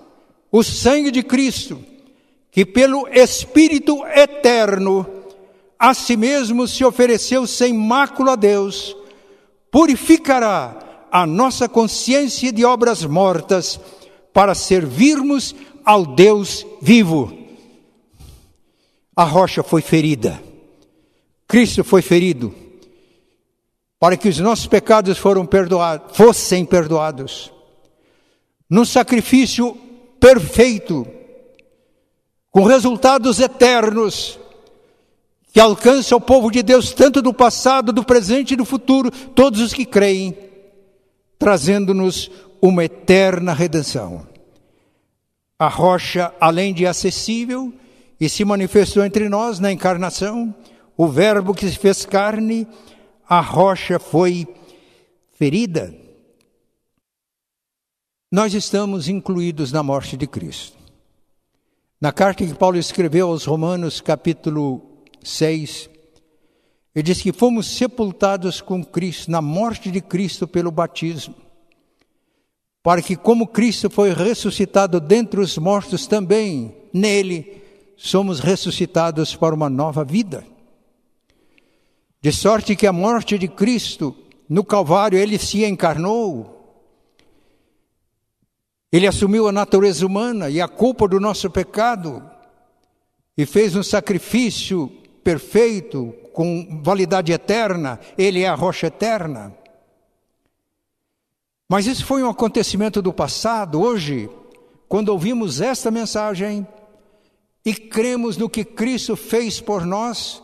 [0.52, 1.80] o sangue de Cristo,
[2.52, 5.06] que pelo Espírito eterno
[5.80, 8.96] a si mesmo se ofereceu sem mácula a Deus,
[9.70, 10.76] purificará
[11.12, 13.80] a nossa consciência de obras mortas
[14.38, 17.36] para servirmos ao Deus vivo.
[19.16, 20.40] A rocha foi ferida,
[21.48, 22.54] Cristo foi ferido,
[24.00, 27.52] para que os nossos pecados foram perdoados, fossem perdoados.
[28.70, 29.76] Num sacrifício
[30.20, 31.08] perfeito,
[32.52, 34.38] com resultados eternos,
[35.52, 39.62] que alcança o povo de Deus, tanto do passado, do presente e do futuro, todos
[39.62, 40.38] os que creem,
[41.40, 42.30] trazendo-nos
[42.62, 44.27] uma eterna redenção.
[45.60, 47.74] A rocha, além de acessível,
[48.20, 50.54] e se manifestou entre nós na encarnação,
[50.96, 52.68] o Verbo que se fez carne,
[53.28, 54.48] a rocha foi
[55.34, 55.94] ferida.
[58.32, 60.78] Nós estamos incluídos na morte de Cristo.
[62.00, 65.90] Na carta que Paulo escreveu aos Romanos, capítulo 6,
[66.94, 71.47] ele diz que fomos sepultados com Cristo, na morte de Cristo pelo batismo
[72.88, 77.62] para que, como Cristo foi ressuscitado dentre os mortos, também nele
[77.98, 80.46] somos ressuscitados para uma nova vida.
[82.22, 84.16] De sorte que a morte de Cristo
[84.48, 86.88] no Calvário, ele se encarnou,
[88.90, 92.24] ele assumiu a natureza humana e a culpa do nosso pecado,
[93.38, 94.90] e fez um sacrifício
[95.26, 99.57] perfeito, com validade eterna, ele é a rocha eterna.
[101.70, 103.82] Mas isso foi um acontecimento do passado.
[103.82, 104.30] Hoje,
[104.88, 106.66] quando ouvimos esta mensagem
[107.66, 110.42] e cremos no que Cristo fez por nós,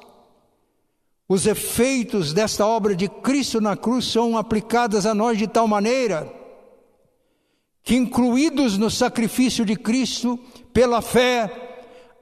[1.28, 6.32] os efeitos desta obra de Cristo na cruz são aplicados a nós de tal maneira
[7.84, 10.40] que, incluídos no sacrifício de Cristo,
[10.74, 11.52] pela fé,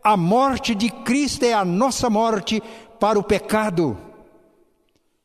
[0.04, 2.62] a morte de Cristo é a nossa morte
[3.00, 3.98] para o pecado.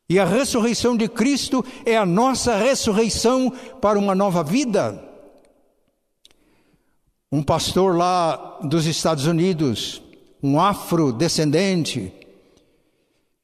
[0.09, 5.03] E a ressurreição de Cristo é a nossa ressurreição para uma nova vida.
[7.31, 10.01] Um pastor lá dos Estados Unidos,
[10.41, 12.13] um afrodescendente,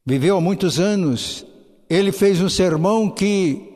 [0.06, 1.44] viveu há muitos anos.
[1.90, 3.72] Ele fez um sermão que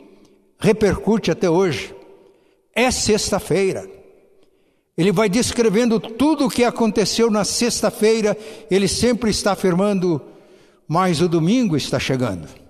[0.60, 1.92] repercute até hoje.
[2.72, 3.90] É sexta-feira.
[4.96, 8.36] Ele vai descrevendo tudo o que aconteceu na sexta-feira.
[8.70, 10.22] Ele sempre está afirmando,
[10.86, 12.65] mas o domingo está chegando.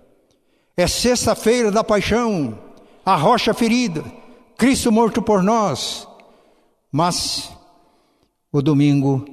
[0.76, 2.58] É sexta-feira da paixão,
[3.02, 4.04] a rocha ferida,
[4.58, 6.06] Cristo morto por nós.
[6.92, 7.50] Mas
[8.52, 9.24] o domingo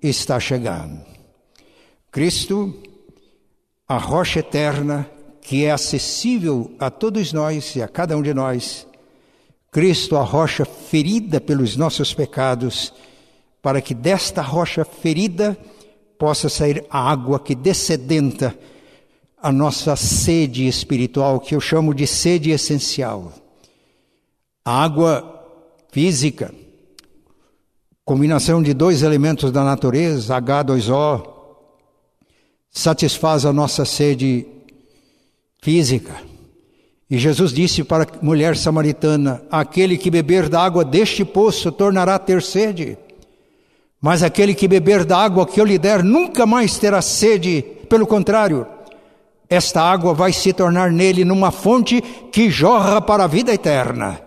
[0.00, 1.04] está chegando.
[2.12, 2.72] Cristo,
[3.88, 8.86] a rocha eterna, que é acessível a todos nós e a cada um de nós.
[9.72, 12.94] Cristo, a rocha ferida pelos nossos pecados,
[13.60, 15.58] para que desta rocha ferida
[16.16, 18.56] possa sair a água que descedenta
[19.44, 23.30] a nossa sede espiritual, que eu chamo de sede essencial.
[24.64, 25.46] A água
[25.92, 26.50] física,
[28.06, 31.28] combinação de dois elementos da natureza, H2O,
[32.70, 34.46] satisfaz a nossa sede
[35.62, 36.14] física.
[37.10, 42.14] E Jesus disse para a mulher samaritana: Aquele que beber da água deste poço tornará
[42.14, 42.96] a ter sede,
[44.00, 48.06] mas aquele que beber da água que eu lhe der nunca mais terá sede, pelo
[48.06, 48.66] contrário,
[49.54, 54.20] esta água vai se tornar nele numa fonte que jorra para a vida eterna.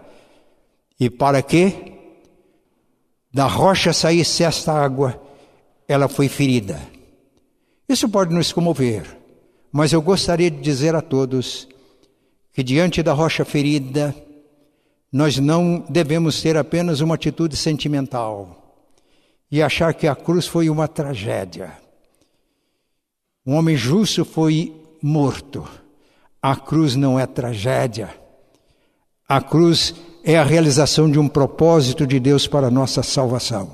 [1.00, 1.94] E para que
[3.32, 5.22] da rocha saísse esta água,
[5.88, 6.82] ela foi ferida.
[7.88, 9.06] Isso pode nos comover,
[9.72, 11.68] mas eu gostaria de dizer a todos
[12.52, 14.16] que diante da rocha ferida,
[15.12, 18.76] nós não devemos ter apenas uma atitude sentimental
[19.52, 21.72] e achar que a cruz foi uma tragédia.
[23.46, 25.68] Um homem justo foi morto.
[26.42, 28.10] A cruz não é tragédia.
[29.28, 33.72] A cruz é a realização de um propósito de Deus para a nossa salvação.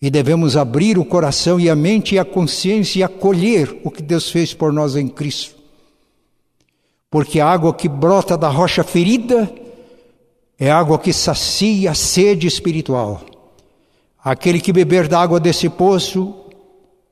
[0.00, 4.02] E devemos abrir o coração e a mente e a consciência e acolher o que
[4.02, 5.56] Deus fez por nós em Cristo.
[7.10, 9.50] Porque a água que brota da rocha ferida
[10.58, 13.22] é água que sacia a sede espiritual.
[14.22, 16.34] Aquele que beber da água desse poço,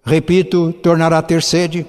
[0.05, 1.87] repito, tornará a ter sede.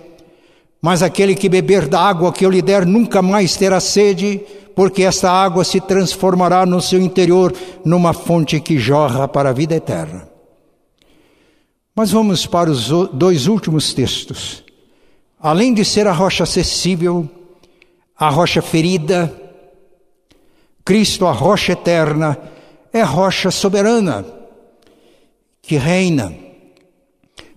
[0.81, 4.41] Mas aquele que beber da água que eu lhe der nunca mais terá sede,
[4.75, 9.75] porque esta água se transformará no seu interior numa fonte que jorra para a vida
[9.75, 10.29] eterna.
[11.95, 14.63] Mas vamos para os dois últimos textos.
[15.39, 17.27] Além de ser a rocha acessível,
[18.15, 19.33] a rocha ferida,
[20.85, 22.37] Cristo, a rocha eterna,
[22.93, 24.25] é rocha soberana
[25.61, 26.33] que reina.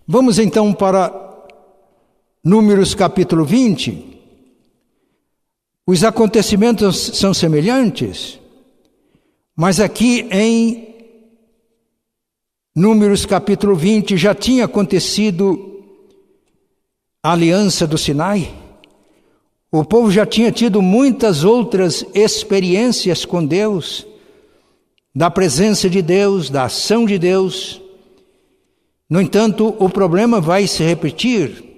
[0.07, 1.30] Vamos então para
[2.43, 4.19] Números capítulo 20.
[5.87, 8.41] Os acontecimentos são semelhantes,
[9.55, 10.89] mas aqui em
[12.75, 15.85] Números capítulo 20 já tinha acontecido
[17.23, 18.51] a aliança do Sinai.
[19.71, 24.07] O povo já tinha tido muitas outras experiências com Deus,
[25.15, 27.83] da presença de Deus, da ação de Deus.
[29.11, 31.70] No entanto, o problema vai se repetir.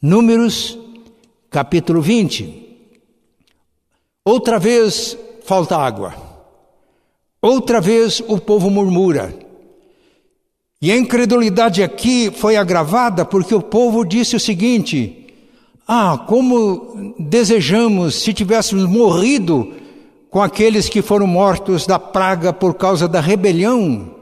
[0.00, 0.78] Números,
[1.50, 2.68] capítulo 20.
[4.24, 6.14] Outra vez falta água.
[7.42, 9.36] Outra vez o povo murmura.
[10.80, 15.26] E a incredulidade aqui foi agravada porque o povo disse o seguinte:
[15.86, 19.74] ah, como desejamos se tivéssemos morrido
[20.30, 24.14] com aqueles que foram mortos da praga por causa da rebelião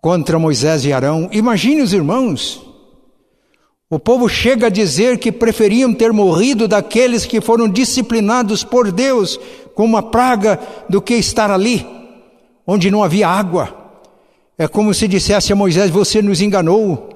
[0.00, 1.28] contra Moisés e Arão.
[1.30, 2.71] Imagine os irmãos.
[3.92, 9.38] O povo chega a dizer que preferiam ter morrido daqueles que foram disciplinados por Deus
[9.74, 11.86] com uma praga do que estar ali,
[12.66, 13.68] onde não havia água.
[14.56, 17.10] É como se dissesse a Moisés: Você nos enganou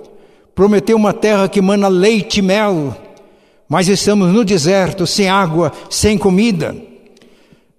[0.54, 2.94] prometeu uma terra que mana leite e mel,
[3.66, 6.76] mas estamos no deserto, sem água, sem comida.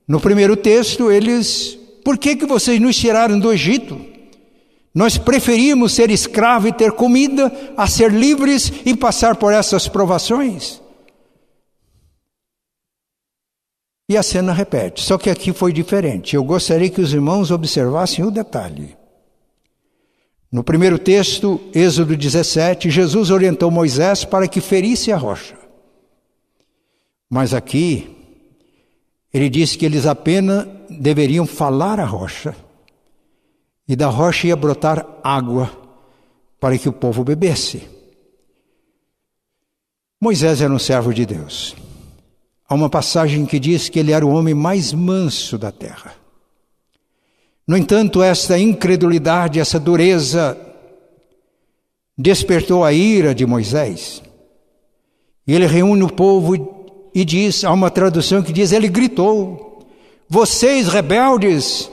[0.08, 4.17] No primeiro texto, eles, por que, que vocês nos tiraram do Egito?
[4.98, 10.82] Nós preferimos ser escravo e ter comida a ser livres e passar por essas provações.
[14.10, 16.36] E a cena repete, só que aqui foi diferente.
[16.36, 18.98] Eu gostaria que os irmãos observassem o detalhe.
[20.52, 25.56] No primeiro texto, Êxodo 17, Jesus orientou Moisés para que ferisse a rocha.
[27.30, 28.18] Mas aqui,
[29.32, 32.56] ele disse que eles apenas deveriam falar a rocha,
[33.88, 35.72] e da rocha ia brotar água
[36.60, 37.88] para que o povo bebesse.
[40.20, 41.76] Moisés era um servo de Deus.
[42.68, 46.16] Há uma passagem que diz que ele era o homem mais manso da terra.
[47.68, 50.58] No entanto, esta incredulidade, essa dureza,
[52.18, 54.22] despertou a ira de Moisés.
[55.46, 59.88] E ele reúne o povo e diz: há uma tradução que diz: ele gritou,
[60.28, 61.90] vocês rebeldes,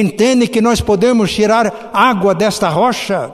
[0.00, 3.32] entendem que nós podemos tirar água desta rocha?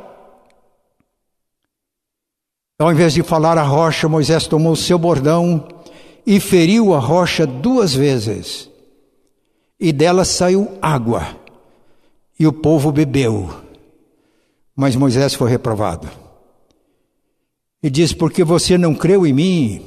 [2.78, 5.66] Ao invés de falar a rocha, Moisés tomou seu bordão
[6.26, 8.70] e feriu a rocha duas vezes,
[9.78, 11.40] e dela saiu água
[12.38, 13.50] e o povo bebeu.
[14.74, 16.08] Mas Moisés foi reprovado.
[17.82, 19.86] E diz: Porque você não creu em mim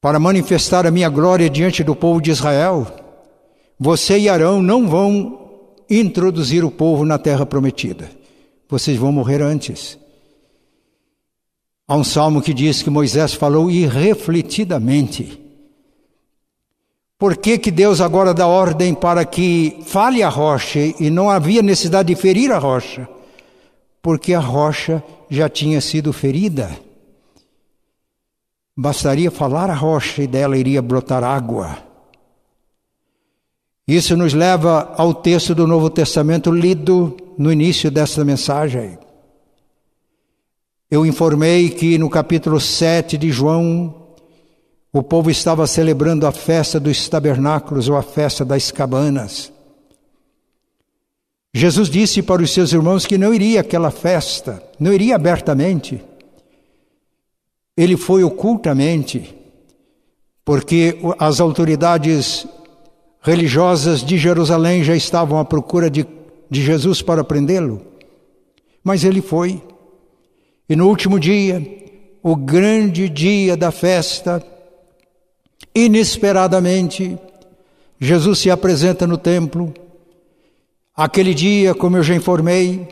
[0.00, 3.03] para manifestar a minha glória diante do povo de Israel,
[3.78, 5.40] você e Arão não vão
[5.88, 8.10] introduzir o povo na terra prometida.
[8.68, 9.98] Vocês vão morrer antes.
[11.86, 15.44] Há um salmo que diz que Moisés falou irrefletidamente
[17.24, 21.62] por que, que Deus agora dá ordem para que fale a rocha e não havia
[21.62, 23.08] necessidade de ferir a rocha?
[24.02, 26.70] Porque a rocha já tinha sido ferida.
[28.76, 31.78] Bastaria falar a rocha e dela iria brotar água.
[33.86, 38.98] Isso nos leva ao texto do Novo Testamento lido no início desta mensagem.
[40.90, 43.94] Eu informei que no capítulo 7 de João,
[44.90, 49.52] o povo estava celebrando a festa dos tabernáculos ou a festa das cabanas.
[51.52, 56.02] Jesus disse para os seus irmãos que não iria àquela festa, não iria abertamente.
[57.76, 59.34] Ele foi ocultamente,
[60.44, 62.46] porque as autoridades
[63.24, 66.06] religiosas de Jerusalém já estavam à procura de
[66.54, 67.82] de Jesus para prendê-lo.
[68.82, 69.60] Mas ele foi.
[70.68, 71.60] E no último dia,
[72.22, 74.44] o grande dia da festa,
[75.74, 77.18] inesperadamente,
[77.98, 79.74] Jesus se apresenta no templo.
[80.94, 82.86] Aquele dia, como eu já informei,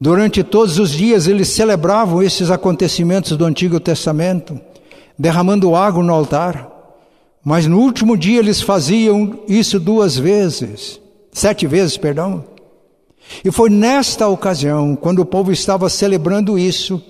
[0.00, 4.60] durante todos os dias eles celebravam esses acontecimentos do Antigo Testamento,
[5.18, 6.71] derramando água no altar.
[7.44, 11.00] Mas no último dia eles faziam isso duas vezes,
[11.32, 12.44] sete vezes, perdão.
[13.44, 17.02] E foi nesta ocasião, quando o povo estava celebrando isso,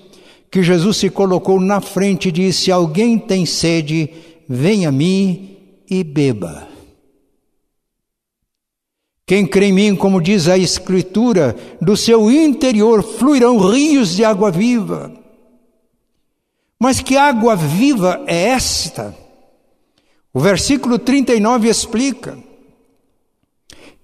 [0.49, 4.09] que Jesus se colocou na frente e disse: Alguém tem sede,
[4.47, 5.57] venha a mim
[5.89, 6.67] e beba.
[9.25, 14.51] Quem crê em mim, como diz a Escritura, do seu interior fluirão rios de água
[14.51, 15.11] viva.
[16.77, 19.22] Mas que água viva é esta?
[20.33, 22.37] O versículo 39 explica.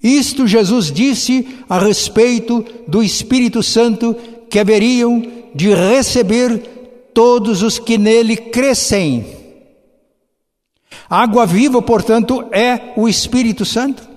[0.02, 4.16] Isto Jesus disse a respeito do Espírito Santo
[4.50, 5.22] que haveriam
[5.54, 6.60] de receber
[7.14, 9.26] todos os que nele crescem.
[11.10, 14.08] Água viva, portanto, é o Espírito Santo,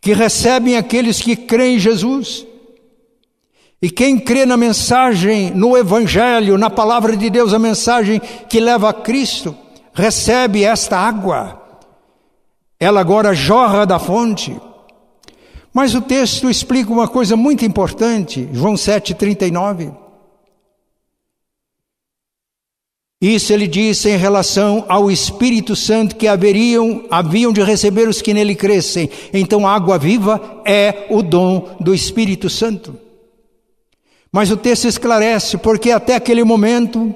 [0.00, 2.44] que recebem aqueles que creem em Jesus.
[3.80, 8.90] E quem crê na mensagem, no Evangelho, na palavra de Deus, a mensagem que leva
[8.90, 9.56] a Cristo,
[9.94, 11.64] recebe esta água
[12.84, 14.60] ela agora jorra da fonte.
[15.72, 19.96] Mas o texto explica uma coisa muito importante, João 7,39.
[23.20, 28.34] Isso ele disse em relação ao Espírito Santo que haveriam, haviam de receber os que
[28.34, 29.08] nele crescem.
[29.32, 32.98] Então a água viva é o dom do Espírito Santo.
[34.30, 37.14] Mas o texto esclarece, porque até aquele momento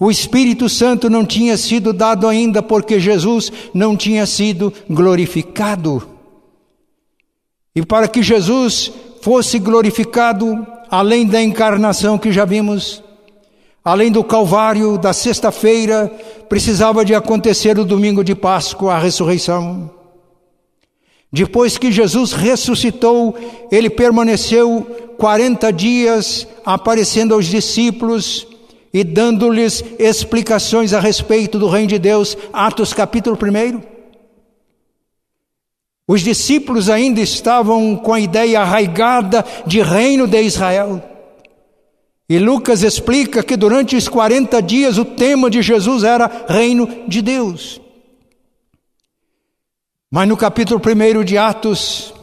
[0.00, 6.06] o Espírito Santo não tinha sido dado ainda porque Jesus não tinha sido glorificado.
[7.74, 13.02] E para que Jesus fosse glorificado, além da encarnação que já vimos,
[13.84, 16.08] além do Calvário, da sexta-feira,
[16.48, 19.90] precisava de acontecer o domingo de Páscoa, a ressurreição.
[21.32, 23.36] Depois que Jesus ressuscitou,
[23.70, 28.46] ele permaneceu 40 dias aparecendo aos discípulos,
[28.92, 33.80] e dando-lhes explicações a respeito do reino de Deus, Atos capítulo 1.
[36.06, 41.02] Os discípulos ainda estavam com a ideia arraigada de reino de Israel.
[42.28, 47.20] E Lucas explica que durante os 40 dias o tema de Jesus era reino de
[47.20, 47.80] Deus.
[50.10, 52.14] Mas no capítulo 1 de Atos,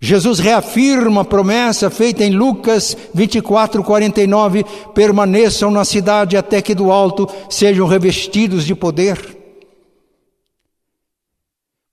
[0.00, 6.92] Jesus reafirma a promessa feita em Lucas 24, 49: permaneçam na cidade até que do
[6.92, 9.36] alto sejam revestidos de poder.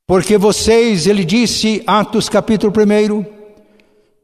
[0.07, 3.25] Porque vocês, ele disse, Atos capítulo 1,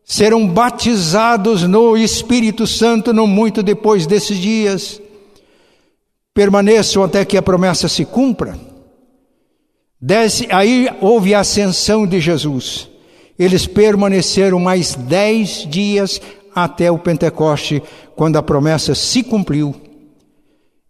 [0.06, 5.02] serão batizados no Espírito Santo não muito depois desses dias.
[6.36, 8.60] Permaneçam até que a promessa se cumpra.
[10.00, 12.91] Desce, aí houve a ascensão de Jesus.
[13.38, 16.22] Eles permaneceram mais dez dias
[16.54, 17.82] até o Pentecoste,
[18.16, 19.76] quando a promessa se cumpriu.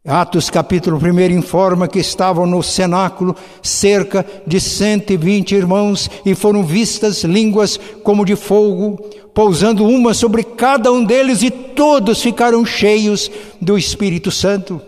[0.06, 7.24] Atos capítulo 1 informa que estavam no cenáculo cerca de 120 irmãos e foram vistas
[7.24, 8.98] línguas como de fogo,
[9.32, 13.30] pousando uma sobre cada um deles, e todos ficaram cheios
[13.62, 14.82] do Espírito Santo.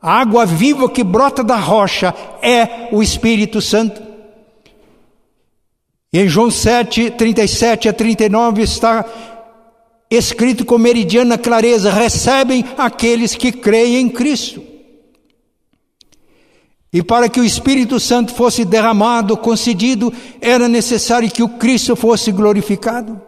[0.00, 2.12] A água viva que brota da rocha
[2.42, 4.11] é o Espírito Santo.
[6.12, 9.04] E em João 7, 37 a 39 está
[10.10, 14.62] escrito com meridiana clareza: recebem aqueles que creem em Cristo.
[16.92, 22.30] E para que o Espírito Santo fosse derramado, concedido, era necessário que o Cristo fosse
[22.30, 23.18] glorificado.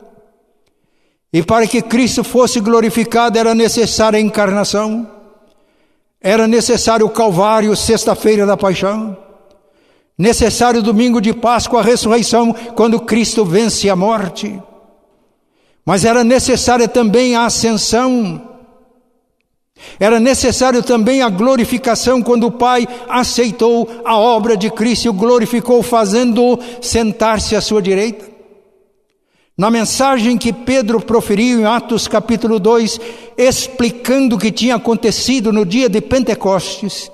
[1.32, 5.10] E para que Cristo fosse glorificado, era necessária a encarnação,
[6.20, 9.16] era necessário o Calvário, sexta-feira da paixão.
[10.16, 14.62] Necessário domingo de Páscoa, a ressurreição, quando Cristo vence a morte.
[15.84, 18.50] Mas era necessária também a ascensão.
[19.98, 25.12] Era necessário também a glorificação quando o Pai aceitou a obra de Cristo e o
[25.12, 28.34] glorificou, fazendo-o sentar-se à sua direita.
[29.56, 33.00] Na mensagem que Pedro proferiu em Atos capítulo 2,
[33.36, 37.10] explicando o que tinha acontecido no dia de Pentecostes,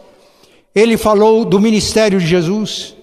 [0.75, 2.95] ele falou do ministério de Jesus,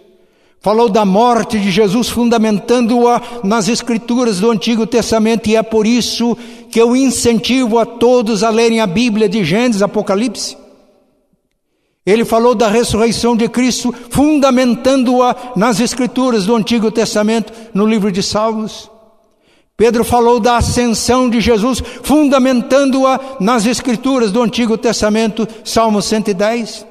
[0.60, 6.38] falou da morte de Jesus, fundamentando-a nas Escrituras do Antigo Testamento, e é por isso
[6.72, 10.58] que eu incentivo a todos a lerem a Bíblia de Gênesis, Apocalipse.
[12.06, 18.24] Ele falou da ressurreição de Cristo, fundamentando-a nas Escrituras do Antigo Testamento, no livro de
[18.24, 18.90] Salmos.
[19.76, 26.87] Pedro falou da ascensão de Jesus, fundamentando-a nas Escrituras do Antigo Testamento, Salmo 110.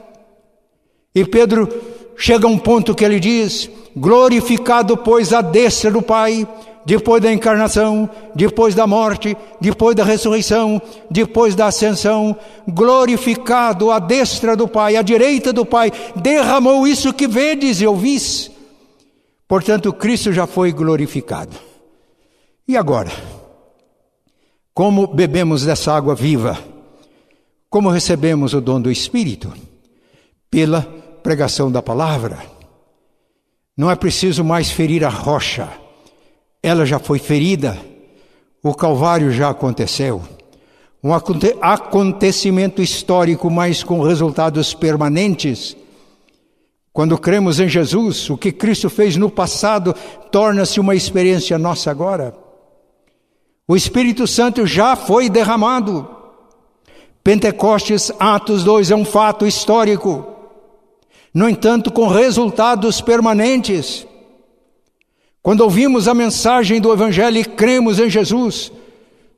[1.16, 1.66] E Pedro
[2.14, 6.46] chega a um ponto que ele diz: Glorificado, pois, a destra do Pai,
[6.84, 12.36] depois da encarnação, depois da morte, depois da ressurreição, depois da ascensão,
[12.68, 18.50] glorificado à destra do Pai, à direita do Pai, derramou isso que vedes e ouvis.
[19.48, 21.56] Portanto, Cristo já foi glorificado.
[22.68, 23.10] E agora?
[24.74, 26.58] Como bebemos dessa água viva?
[27.70, 29.50] Como recebemos o dom do Espírito?
[30.50, 32.38] Pela pregação da palavra.
[33.76, 35.68] Não é preciso mais ferir a rocha
[36.66, 37.78] ela já foi ferida,
[38.60, 40.20] o Calvário já aconteceu.
[41.02, 45.76] Um acontecimento histórico, mas com resultados permanentes.
[46.92, 49.94] Quando cremos em Jesus, o que Cristo fez no passado
[50.32, 52.34] torna-se uma experiência nossa agora.
[53.68, 56.08] O Espírito Santo já foi derramado.
[57.22, 60.35] Pentecostes, Atos 2, é um fato histórico.
[61.36, 64.06] No entanto, com resultados permanentes.
[65.42, 68.72] Quando ouvimos a mensagem do Evangelho e cremos em Jesus,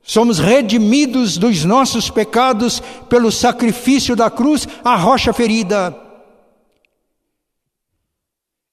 [0.01, 5.93] somos redimidos dos nossos pecados pelo sacrifício da cruz, a rocha ferida.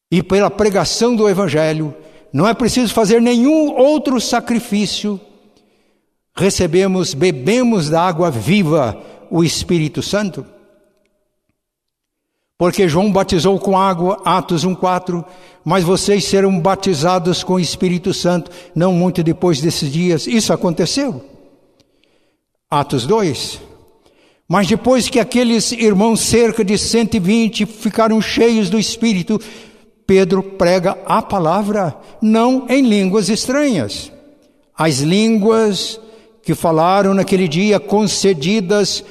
[0.08, 1.92] E pela pregação do Evangelho,
[2.32, 5.20] não é preciso fazer nenhum outro sacrifício.
[6.32, 8.96] Recebemos, bebemos da água viva,
[9.28, 10.46] o Espírito Santo.
[12.58, 15.22] Porque João batizou com água, Atos 1,4,
[15.62, 20.26] mas vocês serão batizados com o Espírito Santo, não muito depois desses dias.
[20.26, 21.22] Isso aconteceu.
[22.70, 23.60] Atos 2.
[24.48, 29.38] Mas depois que aqueles irmãos, cerca de 120, ficaram cheios do Espírito,
[30.06, 34.10] Pedro prega a palavra, não em línguas estranhas.
[34.74, 36.00] As línguas
[36.42, 39.04] que falaram naquele dia, concedidas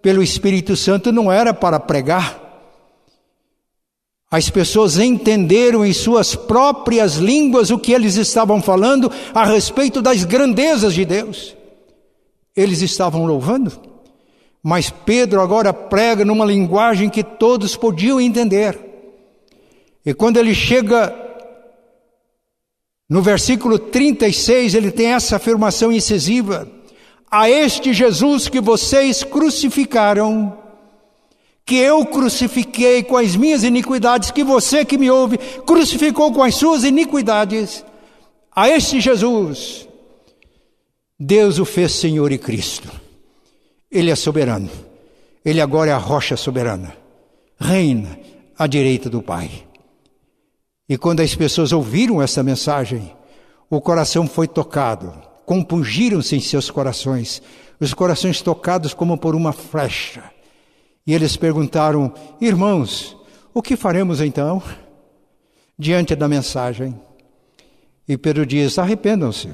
[0.00, 2.47] pelo Espírito Santo, não era para pregar
[4.30, 10.24] as pessoas entenderam em suas próprias línguas o que eles estavam falando a respeito das
[10.24, 11.56] grandezas de Deus.
[12.54, 13.72] Eles estavam louvando,
[14.62, 18.78] mas Pedro agora prega numa linguagem que todos podiam entender.
[20.04, 21.14] E quando ele chega
[23.08, 26.68] no versículo 36, ele tem essa afirmação incisiva:
[27.30, 30.57] A este Jesus que vocês crucificaram,
[31.68, 36.54] que eu crucifiquei com as minhas iniquidades, que você que me ouve crucificou com as
[36.54, 37.84] suas iniquidades,
[38.56, 39.86] a este Jesus,
[41.20, 42.90] Deus o fez Senhor e Cristo.
[43.90, 44.70] Ele é soberano.
[45.44, 46.96] Ele agora é a rocha soberana.
[47.60, 48.18] Reina
[48.58, 49.50] à direita do Pai.
[50.88, 53.14] E quando as pessoas ouviram essa mensagem,
[53.68, 55.12] o coração foi tocado,
[55.44, 57.42] compungiram-se em seus corações,
[57.78, 60.37] os corações tocados como por uma flecha
[61.08, 63.16] e eles perguntaram: Irmãos,
[63.54, 64.62] o que faremos então?
[65.78, 67.00] Diante da mensagem.
[68.06, 69.48] E Pedro diz: Arrependam-se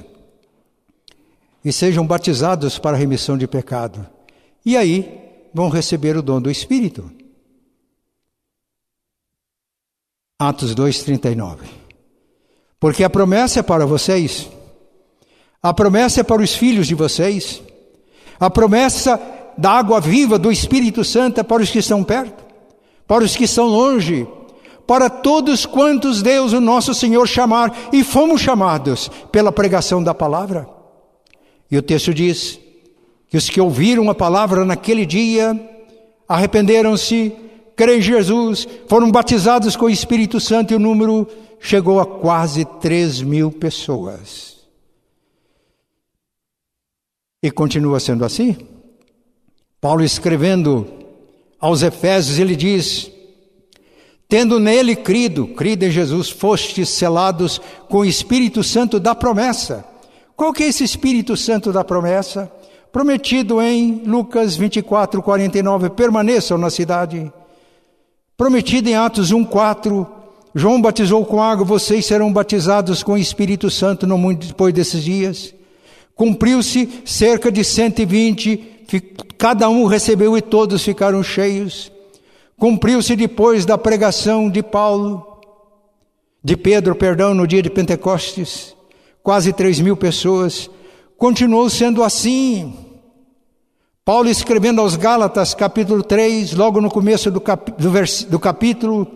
[1.63, 4.05] e sejam batizados para a remissão de pecado.
[4.65, 7.09] E aí vão receber o dom do Espírito.
[10.37, 11.59] Atos 2,39.
[12.77, 14.49] Porque a promessa é para vocês,
[15.63, 17.63] a promessa é para os filhos de vocês,
[18.37, 22.43] a promessa da água viva do Espírito Santo para os que estão perto,
[23.07, 24.27] para os que estão longe,
[24.87, 30.69] para todos quantos Deus, o nosso Senhor, chamar, e fomos chamados pela pregação da palavra.
[31.69, 32.59] E o texto diz
[33.27, 35.59] que os que ouviram a palavra naquele dia
[36.27, 37.33] arrependeram-se,
[37.75, 41.27] creem em Jesus, foram batizados com o Espírito Santo e o número
[41.59, 44.55] chegou a quase três mil pessoas.
[47.41, 48.74] E continua sendo assim?
[49.85, 50.87] Paulo escrevendo
[51.59, 53.11] aos Efésios, ele diz:
[54.27, 59.85] Tendo nele crido, crido em Jesus, fostes selados com o Espírito Santo da promessa.
[60.35, 62.51] Qual que é esse Espírito Santo da promessa?
[62.91, 67.31] Prometido em Lucas 24, 49, permaneçam na cidade.
[68.35, 70.07] Prometido em Atos 1, 4,
[70.55, 75.03] João batizou com água, vocês serão batizados com o Espírito Santo no mundo depois desses
[75.03, 75.53] dias.
[76.15, 78.71] Cumpriu-se cerca de 120
[79.37, 81.91] cada um recebeu e todos ficaram cheios.
[82.57, 85.39] Cumpriu-se depois da pregação de Paulo,
[86.43, 88.75] de Pedro, perdão, no dia de Pentecostes,
[89.21, 90.69] quase três mil pessoas.
[91.17, 92.73] Continuou sendo assim.
[94.05, 97.91] Paulo escrevendo aos Gálatas, capítulo 3, logo no começo do, cap, do,
[98.29, 99.07] do capítulo,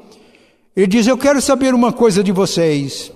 [0.75, 3.11] ele diz: Eu quero saber uma coisa de vocês.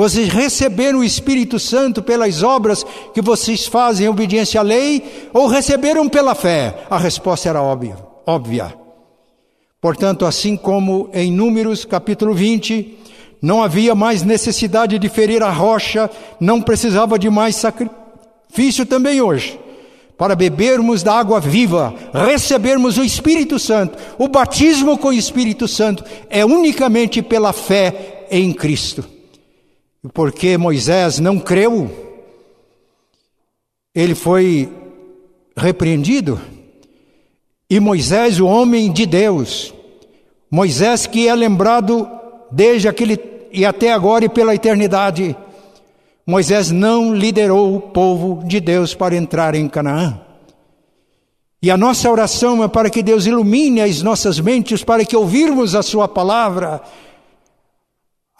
[0.00, 5.46] Vocês receberam o Espírito Santo pelas obras que vocês fazem em obediência à lei ou
[5.46, 6.86] receberam pela fé?
[6.88, 7.98] A resposta era óbvia.
[8.26, 8.74] óbvia.
[9.78, 12.96] Portanto, assim como em Números capítulo 20,
[13.42, 19.60] não havia mais necessidade de ferir a rocha, não precisava de mais sacrifício também hoje.
[20.16, 26.02] Para bebermos da água viva, recebermos o Espírito Santo, o batismo com o Espírito Santo
[26.30, 29.19] é unicamente pela fé em Cristo.
[30.14, 31.90] Porque Moisés não creu,
[33.94, 34.72] ele foi
[35.56, 36.40] repreendido.
[37.68, 39.74] E Moisés, o homem de Deus,
[40.50, 42.08] Moisés que é lembrado
[42.50, 43.18] desde aquele
[43.52, 45.36] e até agora e pela eternidade,
[46.26, 50.20] Moisés não liderou o povo de Deus para entrar em Canaã.
[51.62, 55.74] E a nossa oração é para que Deus ilumine as nossas mentes, para que ouvirmos
[55.74, 56.80] a Sua palavra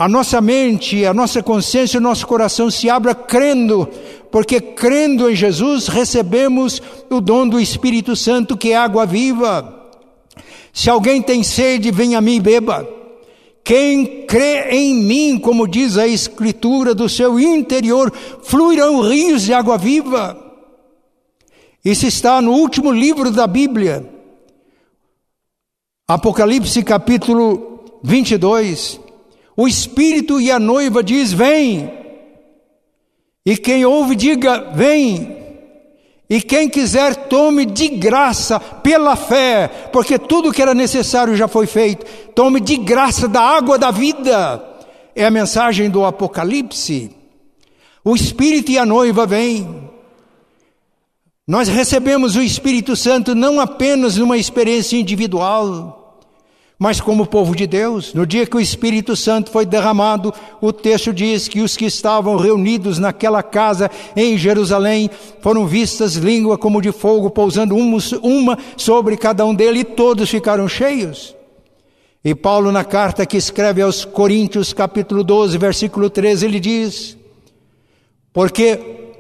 [0.01, 3.87] a nossa mente, a nossa consciência, o nosso coração se abra crendo,
[4.31, 6.81] porque crendo em Jesus recebemos
[7.11, 9.91] o dom do Espírito Santo que é água viva.
[10.73, 12.89] Se alguém tem sede, venha a mim e beba.
[13.63, 18.11] Quem crê em mim, como diz a Escritura, do seu interior
[18.43, 20.35] fluirão rios de água viva.
[21.85, 24.09] Isso está no último livro da Bíblia,
[26.09, 29.10] Apocalipse capítulo 22.
[29.61, 31.93] O Espírito e a noiva diz: Vem.
[33.45, 35.37] E quem ouve, diga: Vem.
[36.31, 41.67] E quem quiser, tome de graça, pela fé, porque tudo que era necessário já foi
[41.67, 42.07] feito.
[42.35, 44.65] Tome de graça da água da vida.
[45.15, 47.11] É a mensagem do Apocalipse.
[48.03, 49.91] O Espírito e a noiva vêm.
[51.47, 56.00] Nós recebemos o Espírito Santo não apenas numa experiência individual,
[56.83, 61.13] mas como povo de Deus, no dia que o Espírito Santo foi derramado, o texto
[61.13, 65.11] diz que os que estavam reunidos naquela casa em Jerusalém
[65.43, 70.67] foram vistas língua como de fogo pousando uma sobre cada um deles e todos ficaram
[70.67, 71.37] cheios.
[72.25, 77.15] E Paulo, na carta que escreve aos Coríntios, capítulo 12, versículo 13, ele diz:
[78.33, 78.77] Porque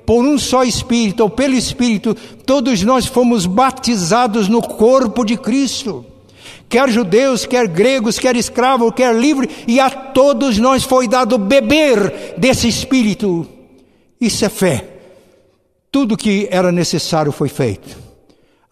[0.06, 6.06] por um só Espírito, ou pelo Espírito, todos nós fomos batizados no corpo de Cristo
[6.70, 12.36] quer judeus, quer gregos, quer escravos, quer livre, e a todos nós foi dado beber
[12.38, 13.46] desse Espírito.
[14.20, 14.88] Isso é fé.
[15.90, 17.98] Tudo que era necessário foi feito.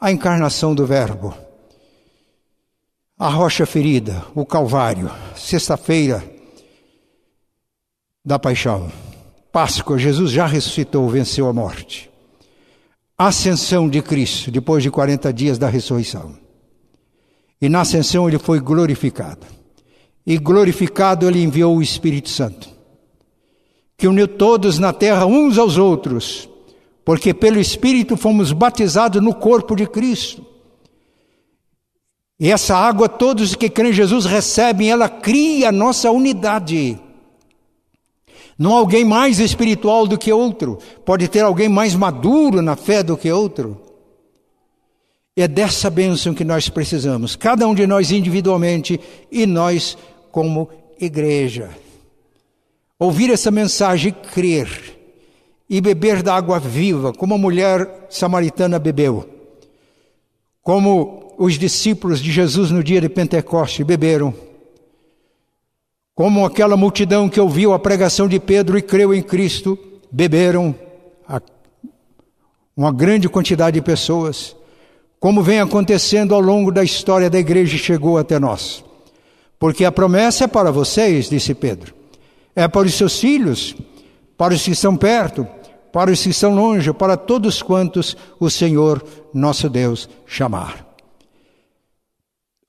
[0.00, 1.34] A encarnação do Verbo,
[3.18, 6.22] a rocha ferida, o Calvário, sexta-feira
[8.24, 8.92] da paixão,
[9.50, 12.08] Páscoa, Jesus já ressuscitou, venceu a morte.
[13.16, 16.47] Ascensão de Cristo, depois de 40 dias da ressurreição.
[17.60, 19.46] E na ascensão ele foi glorificado.
[20.26, 22.68] E glorificado ele enviou o Espírito Santo,
[23.96, 26.48] que uniu todos na terra uns aos outros,
[27.04, 30.44] porque pelo Espírito fomos batizados no corpo de Cristo.
[32.38, 37.00] E essa água, todos que creem em Jesus recebem, ela cria a nossa unidade.
[38.58, 43.02] Não há alguém mais espiritual do que outro, pode ter alguém mais maduro na fé
[43.02, 43.87] do que outro.
[45.40, 48.98] É dessa bênção que nós precisamos, cada um de nós individualmente
[49.30, 49.96] e nós
[50.32, 50.68] como
[51.00, 51.70] igreja.
[52.98, 54.98] Ouvir essa mensagem, crer
[55.70, 59.28] e beber da água viva, como a mulher samaritana bebeu,
[60.60, 64.34] como os discípulos de Jesus no dia de Pentecoste beberam,
[66.16, 69.78] como aquela multidão que ouviu a pregação de Pedro e creu em Cristo,
[70.10, 70.74] beberam
[72.76, 74.57] uma grande quantidade de pessoas
[75.20, 78.84] como vem acontecendo ao longo da história da igreja e chegou até nós.
[79.58, 81.94] Porque a promessa é para vocês, disse Pedro.
[82.54, 83.74] É para os seus filhos,
[84.36, 85.46] para os que estão perto,
[85.92, 89.04] para os que estão longe, para todos quantos o Senhor
[89.34, 90.86] nosso Deus chamar.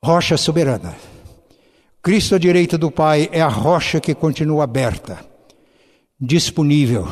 [0.04, 0.96] Rocha soberana.
[2.02, 5.20] Cristo à direita do Pai é a rocha que continua aberta,
[6.20, 7.08] disponível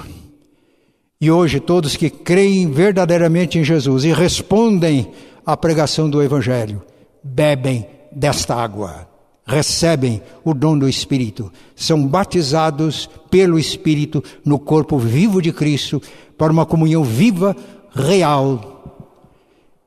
[1.19, 5.11] e hoje, todos que creem verdadeiramente em Jesus e respondem
[5.47, 6.83] à pregação do Evangelho,
[7.23, 9.07] bebem desta água,
[9.45, 16.01] recebem o dom do Espírito, são batizados pelo Espírito no corpo vivo de Cristo
[16.37, 17.55] para uma comunhão viva,
[17.93, 19.05] real.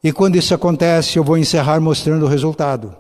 [0.03, 2.97] E quando isso acontece, eu vou encerrar mostrando o resultado.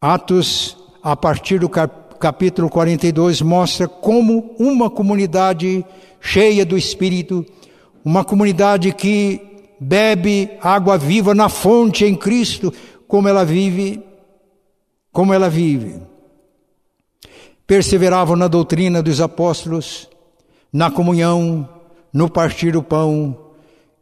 [0.00, 5.84] Atos, a partir do capítulo 42, mostra como uma comunidade
[6.20, 7.44] cheia do Espírito,
[8.04, 12.72] uma comunidade que bebe água viva na fonte em Cristo,
[13.06, 14.02] como ela vive,
[15.12, 16.00] como ela vive.
[17.66, 20.08] Perseveravam na doutrina dos apóstolos,
[20.72, 21.68] na comunhão,
[22.12, 23.36] no partir do pão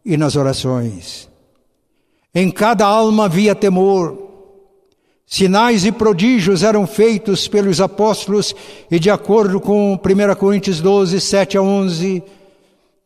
[0.05, 1.31] e nas orações.
[2.35, 4.19] Em cada alma havia temor.
[5.27, 8.55] Sinais e prodígios eram feitos pelos apóstolos
[8.91, 12.23] e de acordo com 1 Coríntios 12, 7 a 11,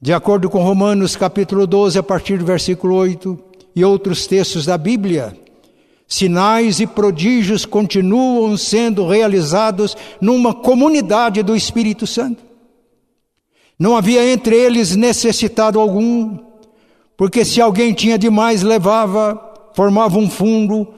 [0.01, 3.39] de acordo com Romanos capítulo 12, a partir do versículo 8,
[3.75, 5.37] e outros textos da Bíblia,
[6.07, 12.45] sinais e prodígios continuam sendo realizados numa comunidade do Espírito Santo.
[13.79, 16.39] Não havia entre eles necessitado algum,
[17.17, 20.89] porque se alguém tinha demais, levava, formava um fundo,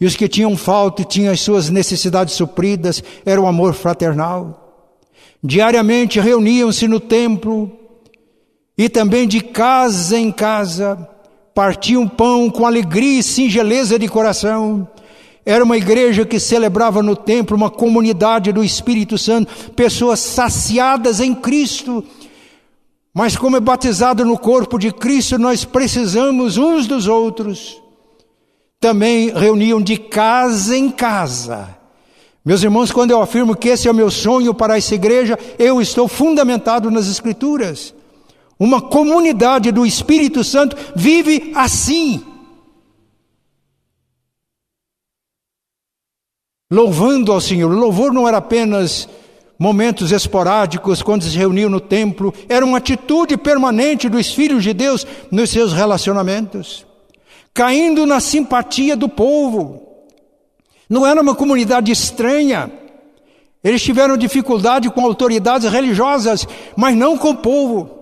[0.00, 4.86] e os que tinham falta e tinham as suas necessidades supridas, era o amor fraternal.
[5.42, 7.77] Diariamente reuniam-se no templo,
[8.78, 10.96] e também de casa em casa,
[11.52, 14.88] partiam pão com alegria e singeleza de coração.
[15.44, 21.34] Era uma igreja que celebrava no templo uma comunidade do Espírito Santo, pessoas saciadas em
[21.34, 22.04] Cristo.
[23.12, 27.82] Mas como é batizado no corpo de Cristo, nós precisamos uns dos outros.
[28.78, 31.76] Também reuniam de casa em casa.
[32.44, 35.80] Meus irmãos, quando eu afirmo que esse é o meu sonho para essa igreja, eu
[35.80, 37.92] estou fundamentado nas Escrituras.
[38.58, 42.24] Uma comunidade do Espírito Santo vive assim.
[46.70, 47.70] Louvando ao Senhor.
[47.70, 49.08] Louvor não era apenas
[49.58, 55.04] momentos esporádicos quando se reuniam no templo, era uma atitude permanente dos filhos de Deus
[55.30, 56.86] nos seus relacionamentos,
[57.52, 59.82] caindo na simpatia do povo.
[60.88, 62.70] Não era uma comunidade estranha.
[63.62, 66.46] Eles tiveram dificuldade com autoridades religiosas,
[66.76, 67.97] mas não com o povo.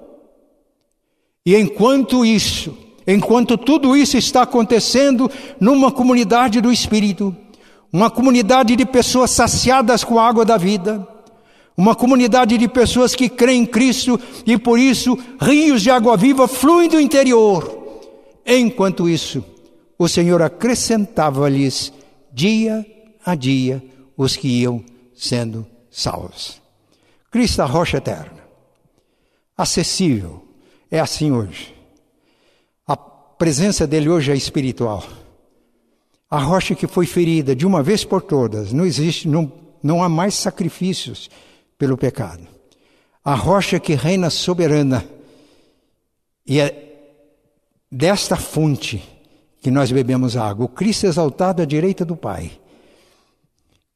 [1.46, 2.76] E enquanto isso,
[3.06, 5.30] enquanto tudo isso está acontecendo
[5.60, 7.34] numa comunidade do Espírito,
[7.92, 11.06] uma comunidade de pessoas saciadas com a água da vida,
[11.76, 16.48] uma comunidade de pessoas que creem em Cristo e por isso rios de água viva
[16.48, 18.00] fluem do interior.
[18.44, 19.44] Enquanto isso,
[19.96, 21.92] o Senhor acrescentava-lhes
[22.32, 22.84] dia
[23.24, 23.84] a dia
[24.16, 24.82] os que iam
[25.14, 26.60] sendo salvos.
[27.30, 28.42] Cristo, a rocha eterna,
[29.56, 30.45] acessível,
[30.96, 31.74] é assim hoje.
[32.86, 35.04] A presença dele hoje é espiritual.
[36.28, 40.08] A rocha que foi ferida de uma vez por todas, não existe, não, não há
[40.08, 41.30] mais sacrifícios
[41.78, 42.46] pelo pecado.
[43.24, 45.04] A rocha que reina soberana.
[46.46, 46.82] E é
[47.90, 49.02] desta fonte
[49.60, 50.66] que nós bebemos água.
[50.66, 52.52] O Cristo exaltado à direita do Pai.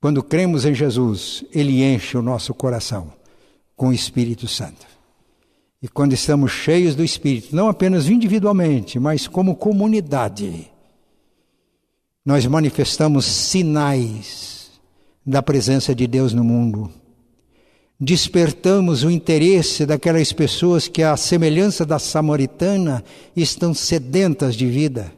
[0.01, 3.13] Quando cremos em Jesus, Ele enche o nosso coração
[3.77, 5.00] com o Espírito Santo.
[5.83, 10.71] E quando estamos cheios do Espírito, não apenas individualmente, mas como comunidade,
[12.25, 14.71] nós manifestamos sinais
[15.25, 16.91] da presença de Deus no mundo.
[17.99, 23.03] Despertamos o interesse daquelas pessoas que, à semelhança da samaritana,
[23.35, 25.11] estão sedentas de vida,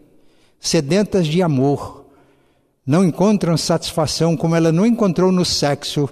[0.60, 2.04] sedentas de amor.
[2.86, 6.08] Não encontram satisfação como ela não encontrou no sexo.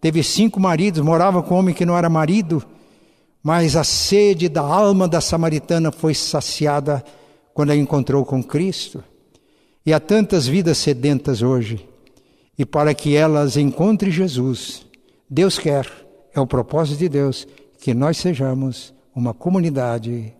[0.00, 2.64] Teve cinco maridos, morava com um homem que não era marido
[3.42, 7.04] mas a sede da alma da samaritana foi saciada
[7.54, 9.02] quando a encontrou com Cristo.
[9.84, 11.88] E há tantas vidas sedentas hoje.
[12.58, 14.86] E para que elas encontrem Jesus,
[15.28, 15.86] Deus quer,
[16.34, 17.46] é o propósito de Deus,
[17.80, 20.34] que nós sejamos uma comunidade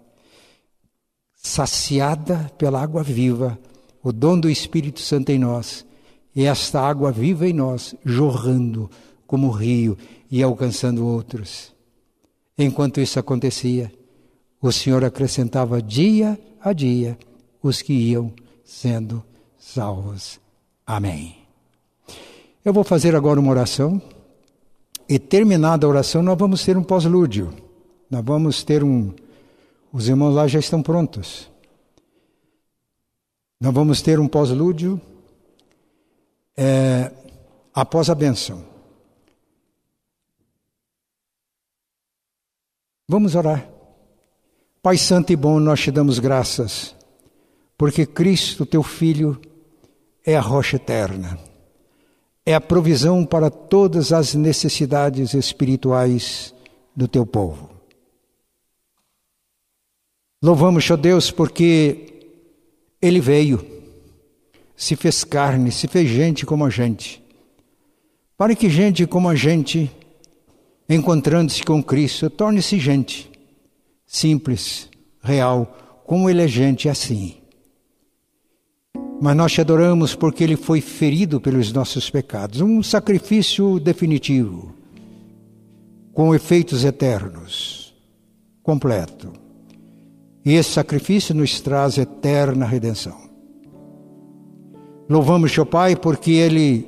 [1.34, 3.59] saciada pela água viva,
[4.03, 5.86] o dom do Espírito Santo em nós,
[6.36, 8.90] e esta água viva em nós, jorrando
[9.26, 9.96] como rio
[10.30, 11.72] e alcançando outros.
[12.63, 13.91] Enquanto isso acontecia,
[14.61, 17.19] o Senhor acrescentava dia a dia
[17.63, 18.31] os que iam
[18.63, 19.25] sendo
[19.59, 20.39] salvos.
[20.87, 21.37] Amém.
[22.63, 24.01] Eu vou fazer agora uma oração
[25.09, 27.51] e terminada a oração nós vamos ter um pós-lúdio.
[28.11, 29.11] Nós vamos ter um
[29.91, 31.51] os irmãos lá já estão prontos.
[33.59, 35.01] Nós vamos ter um pós-lúdio
[36.57, 37.11] é,
[37.73, 38.70] após a bênção.
[43.11, 43.69] Vamos orar.
[44.81, 46.95] Pai Santo e bom, nós te damos graças,
[47.77, 49.41] porque Cristo, teu Filho,
[50.25, 51.37] é a rocha eterna,
[52.47, 56.55] é a provisão para todas as necessidades espirituais
[56.95, 57.69] do teu povo.
[60.41, 62.31] Louvamos, ó Deus, porque
[63.03, 63.67] Ele veio,
[64.77, 67.21] se fez carne, se fez gente como a gente,
[68.37, 69.91] para que gente como a gente
[70.91, 73.30] encontrando-se com Cristo, torne-se gente
[74.11, 74.88] simples,
[75.22, 77.36] real, como ele é gente assim.
[79.22, 84.74] Mas nós te adoramos porque ele foi ferido pelos nossos pecados um sacrifício definitivo,
[86.12, 87.95] com efeitos eternos,
[88.64, 89.32] completo.
[90.45, 93.30] E esse sacrifício nos traz eterna redenção.
[95.09, 96.86] Louvamos, teu Pai, porque ele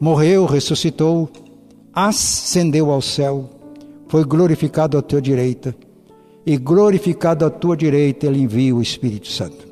[0.00, 1.30] morreu, ressuscitou,
[2.06, 3.50] ascendeu ao céu,
[4.06, 5.74] foi glorificado à tua direita,
[6.46, 9.66] e glorificado à tua direita ele envia o Espírito Santo,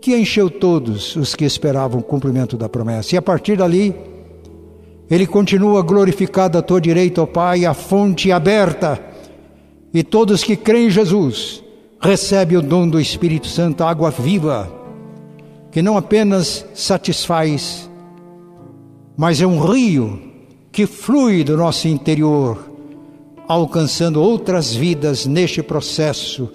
[0.00, 3.14] que encheu todos os que esperavam o cumprimento da promessa.
[3.14, 3.94] E a partir dali,
[5.10, 9.00] ele continua glorificado à tua direita, ó Pai, a fonte aberta,
[9.92, 11.62] e todos que creem em Jesus
[12.00, 14.72] recebem o dom do Espírito Santo, água viva,
[15.72, 17.90] que não apenas satisfaz,
[19.16, 20.31] mas é um rio
[20.72, 22.72] que flui do nosso interior
[23.46, 26.48] alcançando outras vidas neste processo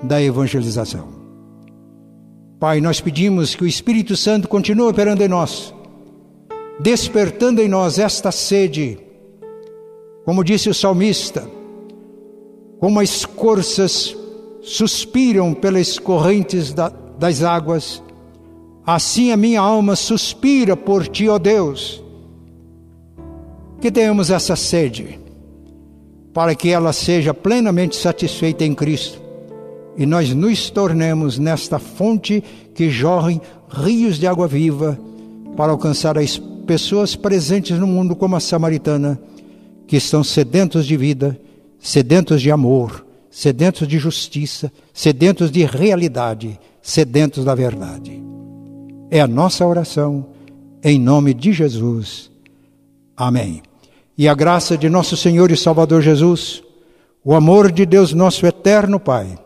[0.00, 1.08] da evangelização.
[2.60, 5.74] Pai, nós pedimos que o Espírito Santo continue operando em nós,
[6.78, 8.98] despertando em nós esta sede,
[10.24, 11.50] como disse o salmista,
[12.78, 14.16] como as corças
[14.62, 18.00] suspiram pelas correntes da, das águas,
[18.86, 22.03] assim a minha alma suspira por ti, ó Deus.
[23.84, 25.20] Que tenhamos essa sede
[26.32, 29.20] para que ela seja plenamente satisfeita em Cristo
[29.94, 32.42] e nós nos tornemos nesta fonte
[32.74, 34.98] que jorrem rios de água viva
[35.54, 39.20] para alcançar as pessoas presentes no mundo como a samaritana,
[39.86, 41.38] que estão sedentos de vida,
[41.78, 48.18] sedentos de amor, sedentos de justiça, sedentos de realidade, sedentos da verdade.
[49.10, 50.24] É a nossa oração
[50.82, 52.30] em nome de Jesus.
[53.14, 53.60] Amém
[54.16, 56.62] e a graça de nosso Senhor e Salvador Jesus,
[57.24, 59.38] o amor de Deus nosso eterno Pai,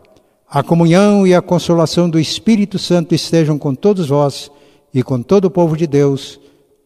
[0.47, 4.51] a comunhão e a consolação do Espírito Santo estejam com todos vós
[4.93, 6.39] e com todo o povo de Deus,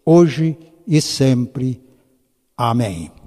[0.06, 0.58] hoje
[0.88, 1.82] e sempre.
[2.58, 3.23] Amém.